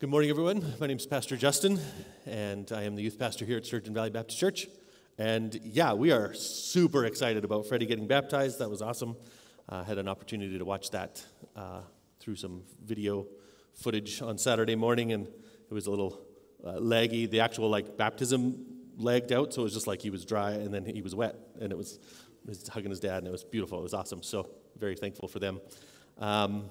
Good 0.00 0.10
morning, 0.10 0.30
everyone. 0.30 0.64
My 0.78 0.86
name 0.86 0.98
is 0.98 1.08
Pastor 1.08 1.36
Justin, 1.36 1.80
and 2.24 2.70
I 2.70 2.84
am 2.84 2.94
the 2.94 3.02
youth 3.02 3.18
pastor 3.18 3.44
here 3.44 3.56
at 3.56 3.66
Sturgeon 3.66 3.92
Valley 3.94 4.10
Baptist 4.10 4.38
Church. 4.38 4.68
And 5.18 5.58
yeah, 5.64 5.92
we 5.92 6.12
are 6.12 6.32
super 6.34 7.04
excited 7.04 7.44
about 7.44 7.66
Freddie 7.66 7.86
getting 7.86 8.06
baptized. 8.06 8.60
That 8.60 8.70
was 8.70 8.80
awesome. 8.80 9.16
I 9.68 9.78
uh, 9.78 9.82
had 9.84 9.98
an 9.98 10.06
opportunity 10.06 10.56
to 10.56 10.64
watch 10.64 10.92
that 10.92 11.24
uh, 11.56 11.80
through 12.20 12.36
some 12.36 12.62
video 12.84 13.26
footage 13.74 14.22
on 14.22 14.38
Saturday 14.38 14.76
morning, 14.76 15.10
and 15.10 15.26
it 15.26 15.74
was 15.74 15.88
a 15.88 15.90
little 15.90 16.20
uh, 16.64 16.74
laggy. 16.74 17.28
The 17.28 17.40
actual 17.40 17.68
like 17.68 17.96
baptism 17.96 18.66
lagged 18.98 19.32
out, 19.32 19.52
so 19.52 19.62
it 19.62 19.64
was 19.64 19.74
just 19.74 19.88
like 19.88 20.00
he 20.00 20.10
was 20.10 20.24
dry 20.24 20.52
and 20.52 20.72
then 20.72 20.84
he 20.84 21.02
was 21.02 21.16
wet, 21.16 21.34
and 21.60 21.72
it 21.72 21.76
was, 21.76 21.98
he 22.44 22.50
was 22.50 22.68
hugging 22.68 22.90
his 22.90 23.00
dad, 23.00 23.18
and 23.18 23.26
it 23.26 23.32
was 23.32 23.42
beautiful. 23.42 23.80
It 23.80 23.82
was 23.82 23.94
awesome. 23.94 24.22
So 24.22 24.48
very 24.78 24.94
thankful 24.94 25.26
for 25.26 25.40
them. 25.40 25.60
Um, 26.18 26.70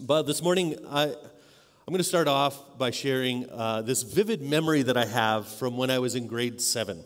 but 0.00 0.22
this 0.22 0.42
morning, 0.42 0.74
I 0.88 1.14
I'm 1.90 1.92
going 1.92 1.98
to 1.98 2.04
start 2.04 2.28
off 2.28 2.78
by 2.78 2.92
sharing 2.92 3.50
uh, 3.50 3.82
this 3.82 4.04
vivid 4.04 4.42
memory 4.42 4.82
that 4.82 4.96
I 4.96 5.06
have 5.06 5.48
from 5.48 5.76
when 5.76 5.90
I 5.90 5.98
was 5.98 6.14
in 6.14 6.28
grade 6.28 6.60
seven. 6.60 7.02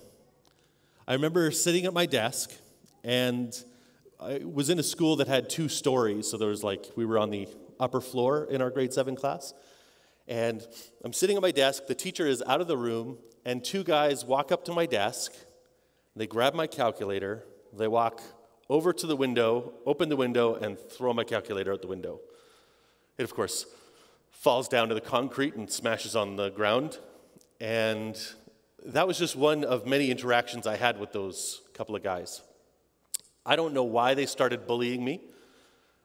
I 1.08 1.14
remember 1.14 1.50
sitting 1.52 1.86
at 1.86 1.94
my 1.94 2.04
desk, 2.04 2.52
and 3.02 3.58
I 4.20 4.42
was 4.44 4.68
in 4.68 4.78
a 4.78 4.82
school 4.82 5.16
that 5.16 5.26
had 5.26 5.48
two 5.48 5.70
stories. 5.70 6.30
So 6.30 6.36
there 6.36 6.50
was 6.50 6.62
like, 6.62 6.84
we 6.96 7.06
were 7.06 7.16
on 7.16 7.30
the 7.30 7.48
upper 7.80 8.02
floor 8.02 8.46
in 8.50 8.60
our 8.60 8.68
grade 8.68 8.92
seven 8.92 9.16
class. 9.16 9.54
And 10.28 10.62
I'm 11.02 11.14
sitting 11.14 11.36
at 11.36 11.42
my 11.42 11.50
desk, 11.50 11.86
the 11.86 11.94
teacher 11.94 12.26
is 12.26 12.42
out 12.46 12.60
of 12.60 12.68
the 12.68 12.76
room, 12.76 13.16
and 13.46 13.64
two 13.64 13.84
guys 13.84 14.22
walk 14.22 14.52
up 14.52 14.66
to 14.66 14.72
my 14.74 14.84
desk. 14.84 15.32
They 16.14 16.26
grab 16.26 16.52
my 16.52 16.66
calculator, 16.66 17.46
they 17.72 17.88
walk 17.88 18.20
over 18.68 18.92
to 18.92 19.06
the 19.06 19.16
window, 19.16 19.72
open 19.86 20.10
the 20.10 20.16
window, 20.16 20.56
and 20.56 20.78
throw 20.78 21.14
my 21.14 21.24
calculator 21.24 21.72
out 21.72 21.80
the 21.80 21.88
window. 21.88 22.20
It, 23.16 23.22
of 23.22 23.34
course, 23.34 23.64
falls 24.34 24.68
down 24.68 24.88
to 24.90 24.94
the 24.94 25.00
concrete 25.00 25.54
and 25.54 25.70
smashes 25.70 26.14
on 26.14 26.36
the 26.36 26.50
ground. 26.50 26.98
And 27.60 28.20
that 28.84 29.06
was 29.06 29.18
just 29.18 29.36
one 29.36 29.64
of 29.64 29.86
many 29.86 30.10
interactions 30.10 30.66
I 30.66 30.76
had 30.76 31.00
with 31.00 31.12
those 31.12 31.62
couple 31.72 31.96
of 31.96 32.02
guys. 32.02 32.42
I 33.46 33.56
don't 33.56 33.72
know 33.72 33.84
why 33.84 34.14
they 34.14 34.26
started 34.26 34.66
bullying 34.66 35.04
me. 35.04 35.20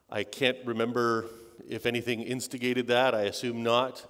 I 0.10 0.24
can't 0.24 0.58
remember 0.66 1.26
if 1.68 1.86
anything 1.86 2.22
instigated 2.22 2.88
that. 2.88 3.14
I 3.14 3.24
assume 3.24 3.64
not. 3.64 4.06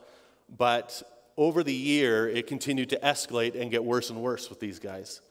But 0.56 1.02
over 1.38 1.64
the 1.64 1.74
year, 1.74 2.28
it 2.28 2.48
continued 2.48 2.90
to 2.90 3.00
escalate 3.00 3.60
and 3.60 3.72
get 3.72 3.84
worse 3.84 4.10
and 4.10 4.22
worse 4.22 4.50
with 4.50 4.60
these 4.60 4.80
guys 4.80 5.22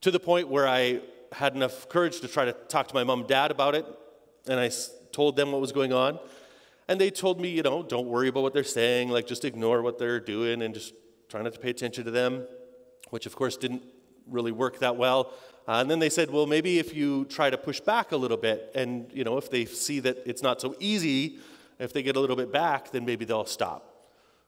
to 0.00 0.10
the 0.10 0.20
point 0.20 0.48
where 0.48 0.68
I 0.68 1.00
had 1.32 1.54
enough 1.54 1.88
courage 1.88 2.20
to 2.20 2.28
try 2.28 2.44
to 2.44 2.52
talk 2.52 2.88
to 2.88 2.94
my 2.94 3.04
mom 3.04 3.20
and 3.20 3.28
dad 3.28 3.50
about 3.50 3.74
it. 3.74 3.86
And 4.46 4.60
I 4.60 4.70
told 5.12 5.36
them 5.36 5.52
what 5.52 5.60
was 5.60 5.72
going 5.72 5.92
on. 5.92 6.18
And 6.88 7.00
they 7.00 7.10
told 7.10 7.40
me, 7.40 7.48
you 7.48 7.62
know, 7.62 7.82
don't 7.82 8.06
worry 8.06 8.28
about 8.28 8.42
what 8.42 8.52
they're 8.52 8.64
saying, 8.64 9.08
like 9.08 9.26
just 9.26 9.44
ignore 9.44 9.82
what 9.82 9.98
they're 9.98 10.20
doing 10.20 10.62
and 10.62 10.74
just 10.74 10.92
try 11.28 11.40
not 11.42 11.52
to 11.54 11.58
pay 11.58 11.70
attention 11.70 12.04
to 12.04 12.10
them, 12.10 12.46
which 13.10 13.26
of 13.26 13.34
course 13.34 13.56
didn't 13.56 13.82
really 14.26 14.52
work 14.52 14.78
that 14.80 14.96
well. 14.96 15.32
Uh, 15.66 15.80
and 15.80 15.90
then 15.90 15.98
they 15.98 16.10
said, 16.10 16.30
well, 16.30 16.46
maybe 16.46 16.78
if 16.78 16.94
you 16.94 17.24
try 17.26 17.48
to 17.48 17.56
push 17.56 17.80
back 17.80 18.12
a 18.12 18.16
little 18.16 18.36
bit, 18.36 18.70
and 18.74 19.10
you 19.12 19.24
know, 19.24 19.38
if 19.38 19.50
they 19.50 19.64
see 19.64 19.98
that 20.00 20.18
it's 20.26 20.42
not 20.42 20.60
so 20.60 20.76
easy, 20.78 21.38
if 21.78 21.92
they 21.92 22.02
get 22.02 22.16
a 22.16 22.20
little 22.20 22.36
bit 22.36 22.52
back, 22.52 22.90
then 22.90 23.04
maybe 23.04 23.24
they'll 23.24 23.46
stop. 23.46 23.90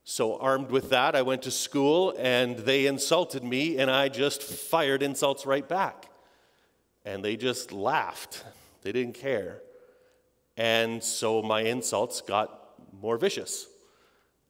So, 0.05 0.37
armed 0.39 0.71
with 0.71 0.91
that, 0.91 1.17
I 1.17 1.23
went 1.23 1.43
to 1.43 1.51
school 1.51 2.15
and 2.17 2.59
they 2.59 2.87
insulted 2.87 3.43
me, 3.43 3.79
and 3.79 3.91
I 3.91 4.09
just 4.09 4.43
fired 4.43 5.03
insults 5.03 5.47
right 5.47 5.67
back. 5.67 6.11
And 7.05 7.25
they 7.25 7.37
just 7.37 7.73
laughed. 7.73 8.45
They 8.83 8.93
didn't 8.93 9.15
care. 9.15 9.63
And 10.57 11.03
so 11.03 11.43
my 11.43 11.63
insults 11.63 12.21
got 12.21 12.71
more 13.01 13.19
vicious, 13.19 13.67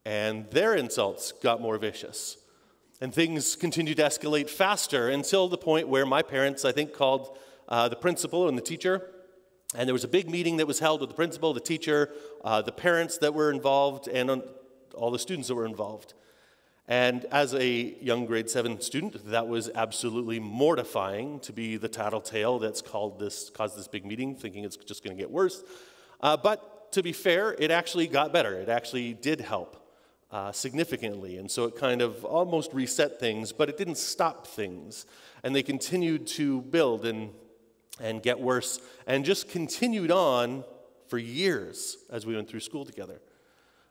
and 0.05 0.49
their 0.51 0.75
insults 0.75 1.33
got 1.33 1.61
more 1.61 1.79
vicious. 1.79 2.37
And 3.01 3.13
things 3.13 3.57
continued 3.57 3.97
to 3.99 4.05
escalate 4.05 4.49
faster 4.49 5.09
until 5.09 5.49
the 5.49 5.59
point 5.59 5.89
where 5.89 6.07
my 6.07 6.23
parents, 6.23 6.65
I 6.65 6.73
think, 6.73 6.93
called 6.93 7.37
uh, 7.69 7.89
the 7.89 7.97
principal 7.97 8.49
and 8.49 8.57
the 8.57 8.63
teacher. 8.63 9.11
And 9.75 9.89
there 9.89 9.93
was 9.93 10.05
a 10.05 10.09
big 10.09 10.31
meeting 10.31 10.59
that 10.59 10.67
was 10.67 10.79
held 10.79 11.01
with 11.01 11.11
the 11.11 11.17
principal, 11.17 11.53
the 11.53 11.61
teacher, 11.61 12.13
uh, 12.45 12.63
the 12.63 12.73
parents 12.73 13.19
that 13.19 13.35
were 13.35 13.51
involved, 13.51 14.09
and 14.09 14.43
all 14.95 15.11
the 15.11 15.19
students 15.19 15.49
that 15.49 15.57
were 15.57 15.67
involved. 15.67 16.15
And 16.89 17.25
as 17.27 17.53
a 17.53 17.97
young 18.01 18.27
grade 18.27 18.49
seven 18.49 18.81
student, 18.81 19.29
that 19.31 19.49
was 19.49 19.69
absolutely 19.75 20.39
mortifying 20.39 21.41
to 21.41 21.53
be 21.53 21.77
the 21.77 21.89
tattletale 21.89 22.61
that's 22.61 22.81
called 22.81 23.19
this, 23.19 23.51
caused 23.51 23.77
this 23.77 23.89
big 23.89 24.07
meeting, 24.07 24.37
thinking 24.37 24.63
it's 24.65 24.77
just 24.77 25.03
going 25.03 25.17
to 25.17 25.21
get 25.21 25.31
worse. 25.31 25.65
Uh, 26.21 26.37
but 26.37 26.93
to 26.93 27.03
be 27.03 27.13
fair, 27.13 27.55
it 27.59 27.71
actually 27.71 28.07
got 28.07 28.33
better. 28.33 28.55
It 28.55 28.69
actually 28.69 29.15
did 29.15 29.41
help 29.41 29.83
uh, 30.31 30.53
significantly. 30.53 31.37
And 31.37 31.51
so 31.51 31.65
it 31.65 31.77
kind 31.77 32.03
of 32.03 32.25
almost 32.25 32.73
reset 32.73 33.21
things, 33.21 33.53
but 33.53 33.69
it 33.69 33.77
didn't 33.77 33.99
stop 33.99 34.47
things. 34.47 35.07
And 35.43 35.55
they 35.55 35.63
continued 35.63 36.27
to 36.29 36.63
build 36.63 37.07
and, 37.07 37.31
and 38.01 38.23
get 38.23 38.41
worse 38.41 38.81
and 39.07 39.25
just 39.25 39.49
continued 39.49 40.11
on 40.11 40.65
for 41.09 41.19
years 41.19 41.99
as 42.11 42.27
we 42.27 42.35
went 42.35 42.49
through 42.49 42.61
school 42.61 42.85
together. 42.85 43.21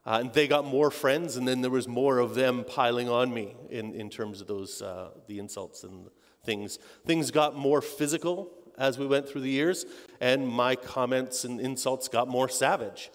Uh, 0.05 0.19
and 0.21 0.33
they 0.33 0.47
got 0.47 0.65
more 0.65 0.91
friends, 0.91 1.35
and 1.35 1.47
then 1.47 1.61
there 1.61 1.71
was 1.71 1.87
more 1.87 2.19
of 2.19 2.35
them 2.35 2.63
piling 2.63 3.09
on 3.09 3.33
me 3.33 3.55
in, 3.71 3.95
in 3.95 4.07
terms 4.07 4.39
of 4.39 4.45
those 4.45 4.83
uh, 4.83 5.09
the 5.25 5.39
insults 5.39 5.83
and 5.83 6.09
things. 6.43 6.77
Things 7.07 7.31
got 7.31 7.55
more 7.55 7.81
physical 7.81 8.51
as 8.77 8.97
we 8.97 9.05
went 9.05 9.27
through 9.27 9.41
the 9.41 9.49
years, 9.49 9.85
and 10.19 10.47
my 10.47 10.75
comments 10.75 11.43
and 11.45 11.59
insults 11.59 12.07
got 12.07 12.27
more 12.27 12.49
savage. 12.49 13.09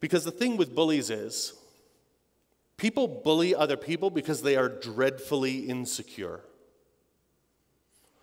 Because 0.00 0.24
the 0.24 0.30
thing 0.30 0.56
with 0.56 0.74
bullies 0.74 1.10
is, 1.10 1.54
people 2.76 3.06
bully 3.06 3.54
other 3.54 3.76
people 3.76 4.10
because 4.10 4.42
they 4.42 4.56
are 4.56 4.68
dreadfully 4.68 5.58
insecure. 5.60 6.40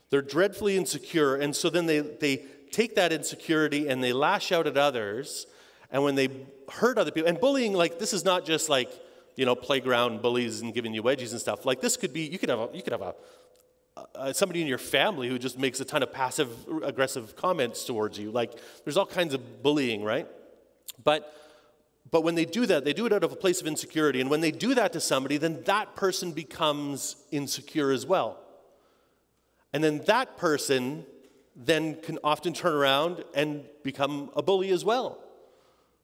They're 0.09 0.21
dreadfully 0.21 0.77
insecure, 0.77 1.35
and 1.35 1.55
so 1.55 1.69
then 1.69 1.85
they, 1.85 1.99
they 1.99 2.45
take 2.71 2.95
that 2.95 3.11
insecurity 3.11 3.87
and 3.87 4.03
they 4.03 4.13
lash 4.13 4.51
out 4.51 4.67
at 4.67 4.77
others. 4.77 5.45
And 5.91 6.03
when 6.03 6.15
they 6.15 6.29
hurt 6.69 6.97
other 6.97 7.11
people, 7.11 7.29
and 7.29 7.39
bullying, 7.39 7.73
like, 7.73 7.99
this 7.99 8.13
is 8.13 8.25
not 8.25 8.45
just 8.45 8.69
like, 8.69 8.89
you 9.35 9.45
know, 9.45 9.55
playground 9.55 10.21
bullies 10.21 10.61
and 10.61 10.73
giving 10.73 10.93
you 10.93 11.03
wedgies 11.03 11.31
and 11.31 11.39
stuff. 11.39 11.65
Like, 11.65 11.79
this 11.79 11.95
could 11.95 12.11
be, 12.11 12.21
you 12.21 12.39
could 12.39 12.49
have 12.49 12.59
a, 12.59 12.69
you 12.73 12.81
could 12.81 12.93
have 12.93 13.01
a 13.01 13.15
uh, 14.15 14.33
somebody 14.33 14.61
in 14.61 14.67
your 14.67 14.77
family 14.77 15.29
who 15.29 15.39
just 15.39 15.57
makes 15.57 15.79
a 15.79 15.85
ton 15.85 16.03
of 16.03 16.11
passive 16.11 16.49
aggressive 16.83 17.35
comments 17.35 17.85
towards 17.85 18.17
you. 18.17 18.31
Like 18.31 18.53
there's 18.83 18.97
all 18.97 19.05
kinds 19.05 19.33
of 19.33 19.63
bullying, 19.63 20.03
right? 20.03 20.27
But 21.03 21.33
but 22.09 22.23
when 22.23 22.35
they 22.35 22.45
do 22.45 22.65
that, 22.65 22.85
they 22.85 22.93
do 22.93 23.05
it 23.05 23.13
out 23.13 23.23
of 23.23 23.31
a 23.31 23.35
place 23.35 23.59
of 23.59 23.67
insecurity. 23.67 24.21
And 24.21 24.29
when 24.29 24.41
they 24.41 24.51
do 24.51 24.73
that 24.75 24.93
to 24.93 25.01
somebody, 25.01 25.37
then 25.37 25.63
that 25.63 25.95
person 25.95 26.31
becomes 26.31 27.17
insecure 27.31 27.91
as 27.91 28.05
well. 28.05 28.39
And 29.73 29.83
then 29.83 29.99
that 30.05 30.37
person 30.37 31.05
then 31.55 31.95
can 32.01 32.17
often 32.23 32.53
turn 32.53 32.73
around 32.73 33.23
and 33.33 33.65
become 33.83 34.29
a 34.35 34.41
bully 34.41 34.69
as 34.69 34.85
well. 34.85 35.19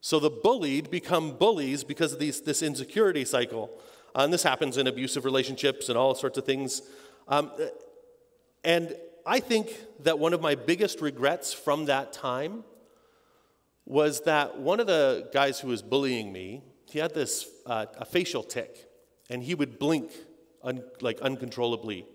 So 0.01 0.19
the 0.19 0.29
bullied 0.29 0.91
become 0.91 1.37
bullies 1.37 1.83
because 1.83 2.11
of 2.11 2.19
these, 2.19 2.41
this 2.41 2.61
insecurity 2.61 3.23
cycle. 3.23 3.71
Uh, 4.13 4.23
and 4.23 4.33
this 4.33 4.43
happens 4.43 4.77
in 4.77 4.87
abusive 4.87 5.23
relationships 5.23 5.87
and 5.87 5.97
all 5.97 6.13
sorts 6.15 6.37
of 6.37 6.45
things. 6.45 6.81
Um, 7.27 7.51
and 8.63 8.95
I 9.25 9.39
think 9.39 9.75
that 10.01 10.19
one 10.19 10.33
of 10.33 10.41
my 10.41 10.55
biggest 10.55 11.01
regrets 11.01 11.53
from 11.53 11.85
that 11.85 12.13
time 12.13 12.63
was 13.85 14.21
that 14.21 14.59
one 14.59 14.79
of 14.79 14.87
the 14.87 15.29
guys 15.33 15.59
who 15.59 15.67
was 15.67 15.81
bullying 15.81 16.31
me, 16.31 16.61
he 16.89 16.99
had 16.99 17.13
this 17.13 17.47
uh, 17.65 17.85
a 17.97 18.05
facial 18.05 18.43
tic, 18.43 18.89
and 19.29 19.43
he 19.43 19.55
would 19.55 19.79
blink 19.79 20.11
un, 20.63 20.83
like 21.01 21.19
uncontrollably 21.21 22.05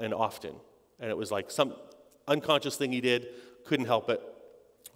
and 0.00 0.12
often, 0.12 0.54
and 1.00 1.10
it 1.10 1.16
was 1.16 1.30
like 1.30 1.50
some 1.50 1.74
unconscious 2.28 2.76
thing 2.76 2.92
he 2.92 3.00
did, 3.00 3.28
couldn't 3.64 3.86
help 3.86 4.10
it. 4.10 4.20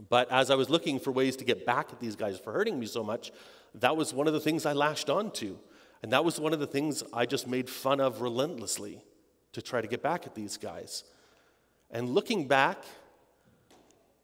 But 0.08 0.30
as 0.32 0.50
I 0.50 0.54
was 0.54 0.70
looking 0.70 0.98
for 0.98 1.12
ways 1.12 1.36
to 1.36 1.44
get 1.44 1.66
back 1.66 1.92
at 1.92 2.00
these 2.00 2.16
guys 2.16 2.38
for 2.38 2.52
hurting 2.52 2.78
me 2.78 2.86
so 2.86 3.04
much, 3.04 3.32
that 3.74 3.96
was 3.96 4.14
one 4.14 4.26
of 4.26 4.32
the 4.32 4.40
things 4.40 4.66
I 4.66 4.72
lashed 4.72 5.10
onto, 5.10 5.56
and 6.02 6.12
that 6.12 6.24
was 6.24 6.40
one 6.40 6.52
of 6.52 6.60
the 6.60 6.66
things 6.66 7.02
I 7.12 7.26
just 7.26 7.46
made 7.46 7.68
fun 7.68 8.00
of 8.00 8.20
relentlessly 8.20 9.02
to 9.52 9.62
try 9.62 9.80
to 9.80 9.88
get 9.88 10.02
back 10.02 10.26
at 10.26 10.34
these 10.34 10.56
guys. 10.56 11.04
And 11.90 12.10
looking 12.10 12.46
back, 12.46 12.84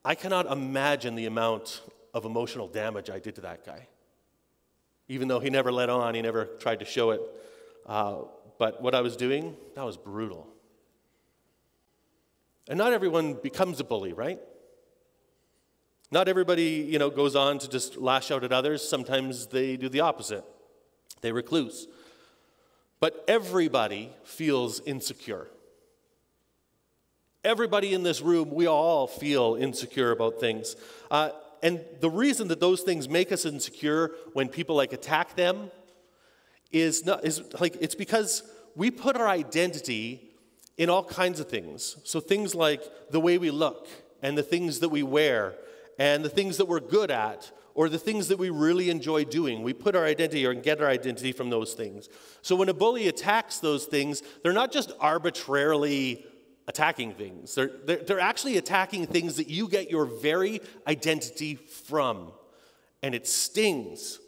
I 0.05 0.15
cannot 0.15 0.51
imagine 0.51 1.17
the 1.17 1.27
amount 1.27 1.83
of 2.15 2.25
emotional 2.25 2.69
damage 2.69 3.11
I 3.11 3.19
did 3.19 3.35
to 3.37 3.41
that 3.43 3.67
guy. 3.67 3.89
Even 5.09 5.29
though 5.29 5.41
he 5.41 5.51
never 5.51 5.73
let 5.73 5.91
on, 5.91 6.15
he 6.15 6.23
never 6.23 6.45
tried 6.45 6.81
to 6.81 6.85
show 6.85 7.11
it. 7.11 7.21
Uh, 7.87 8.23
but 8.59 8.83
what 8.83 8.95
I 8.95 9.01
was 9.01 9.17
doing, 9.17 9.57
that 9.75 9.85
was 9.85 9.97
brutal. 9.97 10.47
And 12.69 12.79
not 12.79 12.93
everyone 12.93 13.35
becomes 13.35 13.79
a 13.81 13.85
bully, 13.85 14.13
right? 14.13 14.41
Not 16.11 16.29
everybody, 16.29 16.87
you 16.89 16.99
know, 16.99 17.11
goes 17.11 17.37
on 17.37 17.59
to 17.59 17.69
just 17.69 17.97
lash 17.97 18.31
out 18.31 18.45
at 18.45 18.53
others. 18.53 18.87
Sometimes 18.89 19.49
they 19.49 19.77
do 19.77 19.89
the 19.89 20.01
opposite. 20.01 20.45
They 21.21 21.33
recluse. 21.33 21.89
But 23.01 23.25
everybody 23.29 24.11
feels 24.25 24.81
insecure. 24.81 25.49
Everybody 27.45 27.95
in 27.95 28.03
this 28.03 28.21
room, 28.23 28.51
we 28.51 28.67
all 28.67 29.07
feel 29.07 29.57
insecure 29.59 30.11
about 30.11 30.41
things. 30.41 30.75
Uh, 31.11 31.31
and 31.63 31.85
the 32.01 32.11
reason 32.11 32.49
that 32.49 32.61
those 32.61 32.83
things 32.83 33.09
make 33.09 33.33
us 33.33 33.45
insecure 33.45 34.13
when 34.33 34.49
people 34.49 34.77
like 34.77 34.93
attack 34.93 35.37
them 35.37 35.71
is 36.73 37.07
not 37.07 37.25
is 37.25 37.43
like 37.61 37.77
it's 37.81 37.95
because 37.95 38.43
we 38.75 38.91
put 38.91 39.17
our 39.17 39.29
identity 39.29 40.31
in 40.77 40.91
all 40.91 41.05
kinds 41.05 41.41
of 41.41 41.49
things. 41.49 41.97
So 42.05 42.21
things 42.21 42.55
like 42.55 42.83
the 43.11 43.21
way 43.21 43.39
we 43.39 43.51
look 43.51 43.89
and 44.23 44.37
the 44.37 44.43
things 44.43 44.81
that 44.81 44.91
we 44.91 45.03
wear 45.03 45.55
and 45.99 46.25
the 46.25 46.29
things 46.29 46.59
that 46.59 46.67
we're 46.67 46.81
good 46.81 47.11
at 47.11 47.51
or 47.77 47.91
the 47.91 47.99
things 47.99 48.29
that 48.29 48.39
we 48.39 48.49
really 48.49 48.89
enjoy 48.89 49.23
doing. 49.23 49.63
We 49.63 49.75
put 49.75 49.95
our 49.95 50.05
identity 50.05 50.47
or 50.47 50.55
get 50.55 50.81
our 50.81 50.89
identity 50.89 51.31
from 51.31 51.51
those 51.51 51.75
things. 51.75 52.09
So 52.41 52.57
when 52.57 52.71
a 52.71 52.75
bully 52.75 53.07
attacks 53.07 53.59
those 53.59 53.85
things, 53.85 54.23
they're 54.43 54.55
not 54.55 54.73
just 54.73 54.93
arbitrarily 54.99 56.25
attacking 56.67 57.13
things, 57.13 57.55
they're, 57.55 57.71
they're, 57.85 58.03
they're 58.03 58.19
actually 58.19 58.57
attacking 58.57 59.07
things 59.07 59.37
that 59.37 59.49
you 59.49 59.69
get 59.69 59.91
your 59.91 60.07
very 60.07 60.61
identity 60.89 61.55
from. 61.55 62.33
And 63.03 63.15
it 63.15 63.29
stings. 63.29 64.19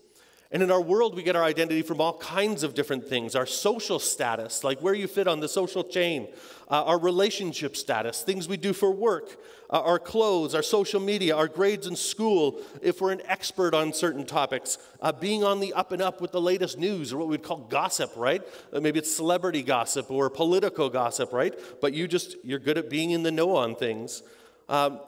And 0.51 0.63
in 0.63 0.71
our 0.71 0.81
world, 0.81 1.17
we 1.17 1.23
get 1.23 1.35
our 1.35 1.43
identity 1.43 1.83
from 1.83 2.01
all 2.01 2.17
kinds 2.19 2.63
of 2.63 2.75
different 2.75 3.07
things 3.07 3.35
our 3.35 3.47
social 3.47 3.99
status, 3.99 4.63
like 4.63 4.81
where 4.81 4.95
you 4.95 5.07
fit 5.07 5.27
on 5.27 5.41
the 5.41 5.49
social 5.49 5.83
chain, 5.83 6.29
uh, 6.71 6.85
our 6.85 6.99
relationship 6.99 7.77
status, 7.77 8.23
things 8.23 8.47
we 8.47 8.57
do 8.57 8.73
for 8.73 8.91
work, 8.91 9.39
uh, 9.71 9.81
our 9.81 9.99
clothes, 9.99 10.55
our 10.55 10.63
social 10.63 11.01
media, 11.01 11.37
our 11.37 11.49
grades 11.49 11.87
in 11.87 11.97
school, 11.97 12.61
if 12.83 13.01
we're 13.01 13.13
an 13.13 13.23
expert 13.27 13.75
on 13.75 13.93
certain 13.93 14.25
topics, 14.25 14.79
uh, 15.01 15.13
being 15.13 15.45
on 15.45 15.61
the 15.61 15.73
up 15.75 15.93
and 15.93 16.01
up 16.01 16.21
with 16.21 16.33
the 16.33 16.41
latest 16.41 16.79
news, 16.79 17.13
or 17.13 17.19
what 17.19 17.29
we'd 17.29 17.43
call 17.43 17.59
gossip, 17.59 18.13
right? 18.17 18.43
Uh, 18.73 18.81
maybe 18.81 18.99
it's 18.99 19.15
celebrity 19.15 19.63
gossip 19.63 20.11
or 20.11 20.31
political 20.31 20.89
gossip, 20.89 21.33
right? 21.33 21.55
But 21.81 21.93
you 21.93 22.09
just, 22.09 22.37
you're 22.43 22.59
good 22.59 22.79
at 22.79 22.89
being 22.89 23.11
in 23.11 23.23
the 23.23 23.31
know 23.31 23.57
on 23.57 23.75
things. 23.77 24.23
Um, 24.69 25.01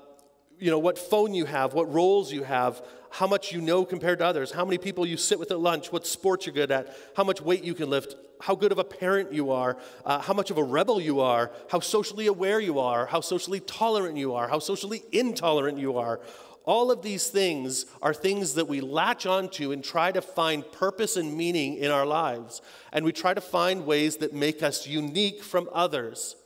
you 0.60 0.70
know, 0.70 0.78
what 0.78 0.98
phone 0.98 1.34
you 1.34 1.46
have, 1.46 1.72
what 1.72 1.92
roles 1.92 2.32
you 2.32 2.44
have, 2.44 2.82
how 3.10 3.26
much 3.26 3.50
you 3.50 3.60
know 3.60 3.84
compared 3.84 4.18
to 4.20 4.26
others, 4.26 4.52
how 4.52 4.64
many 4.64 4.78
people 4.78 5.04
you 5.04 5.16
sit 5.16 5.38
with 5.38 5.50
at 5.50 5.58
lunch, 5.58 5.90
what 5.90 6.06
sports 6.06 6.46
you're 6.46 6.54
good 6.54 6.70
at, 6.70 6.94
how 7.16 7.24
much 7.24 7.40
weight 7.40 7.64
you 7.64 7.74
can 7.74 7.90
lift, 7.90 8.14
how 8.40 8.54
good 8.54 8.70
of 8.70 8.78
a 8.78 8.84
parent 8.84 9.32
you 9.32 9.50
are, 9.50 9.76
uh, 10.04 10.20
how 10.20 10.32
much 10.34 10.50
of 10.50 10.58
a 10.58 10.62
rebel 10.62 11.00
you 11.00 11.20
are, 11.20 11.50
how 11.70 11.80
socially 11.80 12.26
aware 12.26 12.60
you 12.60 12.78
are, 12.78 13.06
how 13.06 13.20
socially 13.20 13.60
tolerant 13.60 14.16
you 14.16 14.34
are, 14.34 14.48
how 14.48 14.58
socially 14.58 15.02
intolerant 15.12 15.78
you 15.78 15.98
are. 15.98 16.20
All 16.64 16.90
of 16.90 17.02
these 17.02 17.28
things 17.28 17.86
are 18.02 18.14
things 18.14 18.54
that 18.54 18.68
we 18.68 18.80
latch 18.80 19.26
onto 19.26 19.72
and 19.72 19.82
try 19.82 20.12
to 20.12 20.20
find 20.20 20.70
purpose 20.70 21.16
and 21.16 21.36
meaning 21.36 21.76
in 21.76 21.90
our 21.90 22.06
lives. 22.06 22.60
And 22.92 23.04
we 23.04 23.12
try 23.12 23.34
to 23.34 23.40
find 23.40 23.86
ways 23.86 24.18
that 24.18 24.34
make 24.34 24.62
us 24.62 24.86
unique 24.86 25.42
from 25.42 25.68
others 25.72 26.36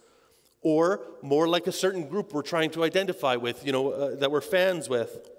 or 0.65 1.03
more 1.23 1.47
like 1.47 1.69
a 1.69 1.73
certain 1.73 2.09
group 2.09 2.33
we're 2.33 2.43
trying 2.43 2.71
to 2.71 2.83
identify 2.83 3.37
with, 3.37 3.65
you 3.65 3.71
know, 3.71 3.91
uh, 3.91 4.17
that 4.17 4.31
we're 4.33 4.41
fans 4.41 4.89
with. 4.89 5.31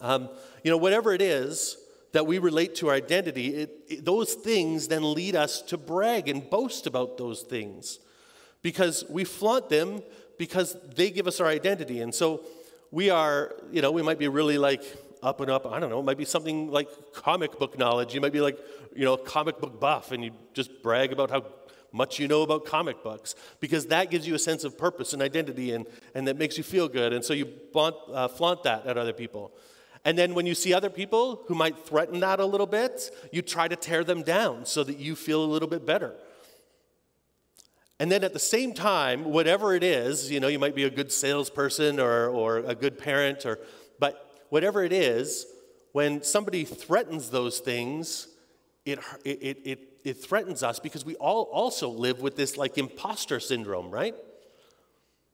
Um, 0.00 0.28
you 0.62 0.70
know, 0.70 0.76
whatever 0.76 1.14
it 1.14 1.22
is 1.22 1.78
that 2.12 2.26
we 2.26 2.38
relate 2.38 2.74
to 2.76 2.88
our 2.88 2.94
identity, 2.94 3.54
it, 3.54 3.70
it, 3.88 4.04
those 4.04 4.34
things 4.34 4.88
then 4.88 5.14
lead 5.14 5.36
us 5.36 5.62
to 5.62 5.78
brag 5.78 6.28
and 6.28 6.48
boast 6.50 6.86
about 6.86 7.16
those 7.18 7.42
things 7.42 8.00
because 8.60 9.04
we 9.08 9.24
flaunt 9.24 9.68
them 9.68 10.02
because 10.38 10.76
they 10.94 11.10
give 11.10 11.26
us 11.28 11.40
our 11.40 11.46
identity. 11.46 12.00
And 12.00 12.12
so 12.12 12.42
we 12.90 13.10
are, 13.10 13.54
you 13.70 13.80
know, 13.80 13.92
we 13.92 14.02
might 14.02 14.18
be 14.18 14.28
really 14.28 14.58
like 14.58 14.82
up 15.22 15.40
and 15.40 15.50
up. 15.50 15.66
I 15.66 15.78
don't 15.78 15.90
know, 15.90 16.00
it 16.00 16.04
might 16.04 16.18
be 16.18 16.24
something 16.24 16.70
like 16.70 16.88
comic 17.12 17.58
book 17.58 17.78
knowledge. 17.78 18.12
You 18.14 18.20
might 18.20 18.32
be 18.32 18.40
like, 18.40 18.58
you 18.94 19.04
know, 19.04 19.16
comic 19.16 19.60
book 19.60 19.78
buff 19.78 20.10
and 20.10 20.24
you 20.24 20.32
just 20.52 20.82
brag 20.82 21.12
about 21.12 21.30
how 21.30 21.44
much 21.92 22.18
you 22.18 22.28
know 22.28 22.42
about 22.42 22.64
comic 22.64 23.02
books 23.02 23.34
because 23.60 23.86
that 23.86 24.10
gives 24.10 24.26
you 24.26 24.34
a 24.34 24.38
sense 24.38 24.64
of 24.64 24.76
purpose 24.76 25.12
and 25.12 25.22
identity 25.22 25.72
and, 25.72 25.86
and 26.14 26.28
that 26.28 26.36
makes 26.36 26.58
you 26.58 26.64
feel 26.64 26.88
good. 26.88 27.12
And 27.12 27.24
so 27.24 27.32
you 27.32 27.52
flaunt, 27.72 27.96
uh, 28.12 28.28
flaunt 28.28 28.62
that 28.64 28.86
at 28.86 28.98
other 28.98 29.12
people. 29.12 29.52
And 30.04 30.16
then 30.16 30.34
when 30.34 30.46
you 30.46 30.54
see 30.54 30.72
other 30.72 30.90
people 30.90 31.42
who 31.48 31.54
might 31.54 31.78
threaten 31.78 32.20
that 32.20 32.40
a 32.40 32.46
little 32.46 32.66
bit, 32.66 33.10
you 33.32 33.42
try 33.42 33.68
to 33.68 33.76
tear 33.76 34.04
them 34.04 34.22
down 34.22 34.64
so 34.64 34.84
that 34.84 34.98
you 34.98 35.16
feel 35.16 35.44
a 35.44 35.46
little 35.46 35.68
bit 35.68 35.84
better. 35.84 36.14
And 38.00 38.12
then 38.12 38.22
at 38.22 38.32
the 38.32 38.38
same 38.38 38.74
time, 38.74 39.24
whatever 39.24 39.74
it 39.74 39.82
is, 39.82 40.30
you 40.30 40.38
know, 40.38 40.48
you 40.48 40.58
might 40.58 40.76
be 40.76 40.84
a 40.84 40.90
good 40.90 41.10
salesperson 41.10 41.98
or, 41.98 42.28
or 42.28 42.58
a 42.58 42.74
good 42.74 42.96
parent, 42.96 43.44
or, 43.44 43.58
but 43.98 44.44
whatever 44.50 44.84
it 44.84 44.92
is, 44.92 45.46
when 45.92 46.22
somebody 46.22 46.64
threatens 46.64 47.30
those 47.30 47.58
things, 47.58 48.28
it, 48.84 49.00
it, 49.24 49.58
it, 49.64 49.78
it 50.08 50.14
threatens 50.14 50.62
us 50.62 50.78
because 50.78 51.04
we 51.04 51.14
all 51.16 51.42
also 51.44 51.88
live 51.88 52.20
with 52.20 52.36
this 52.36 52.56
like 52.56 52.78
imposter 52.78 53.40
syndrome, 53.40 53.90
right? 53.90 54.14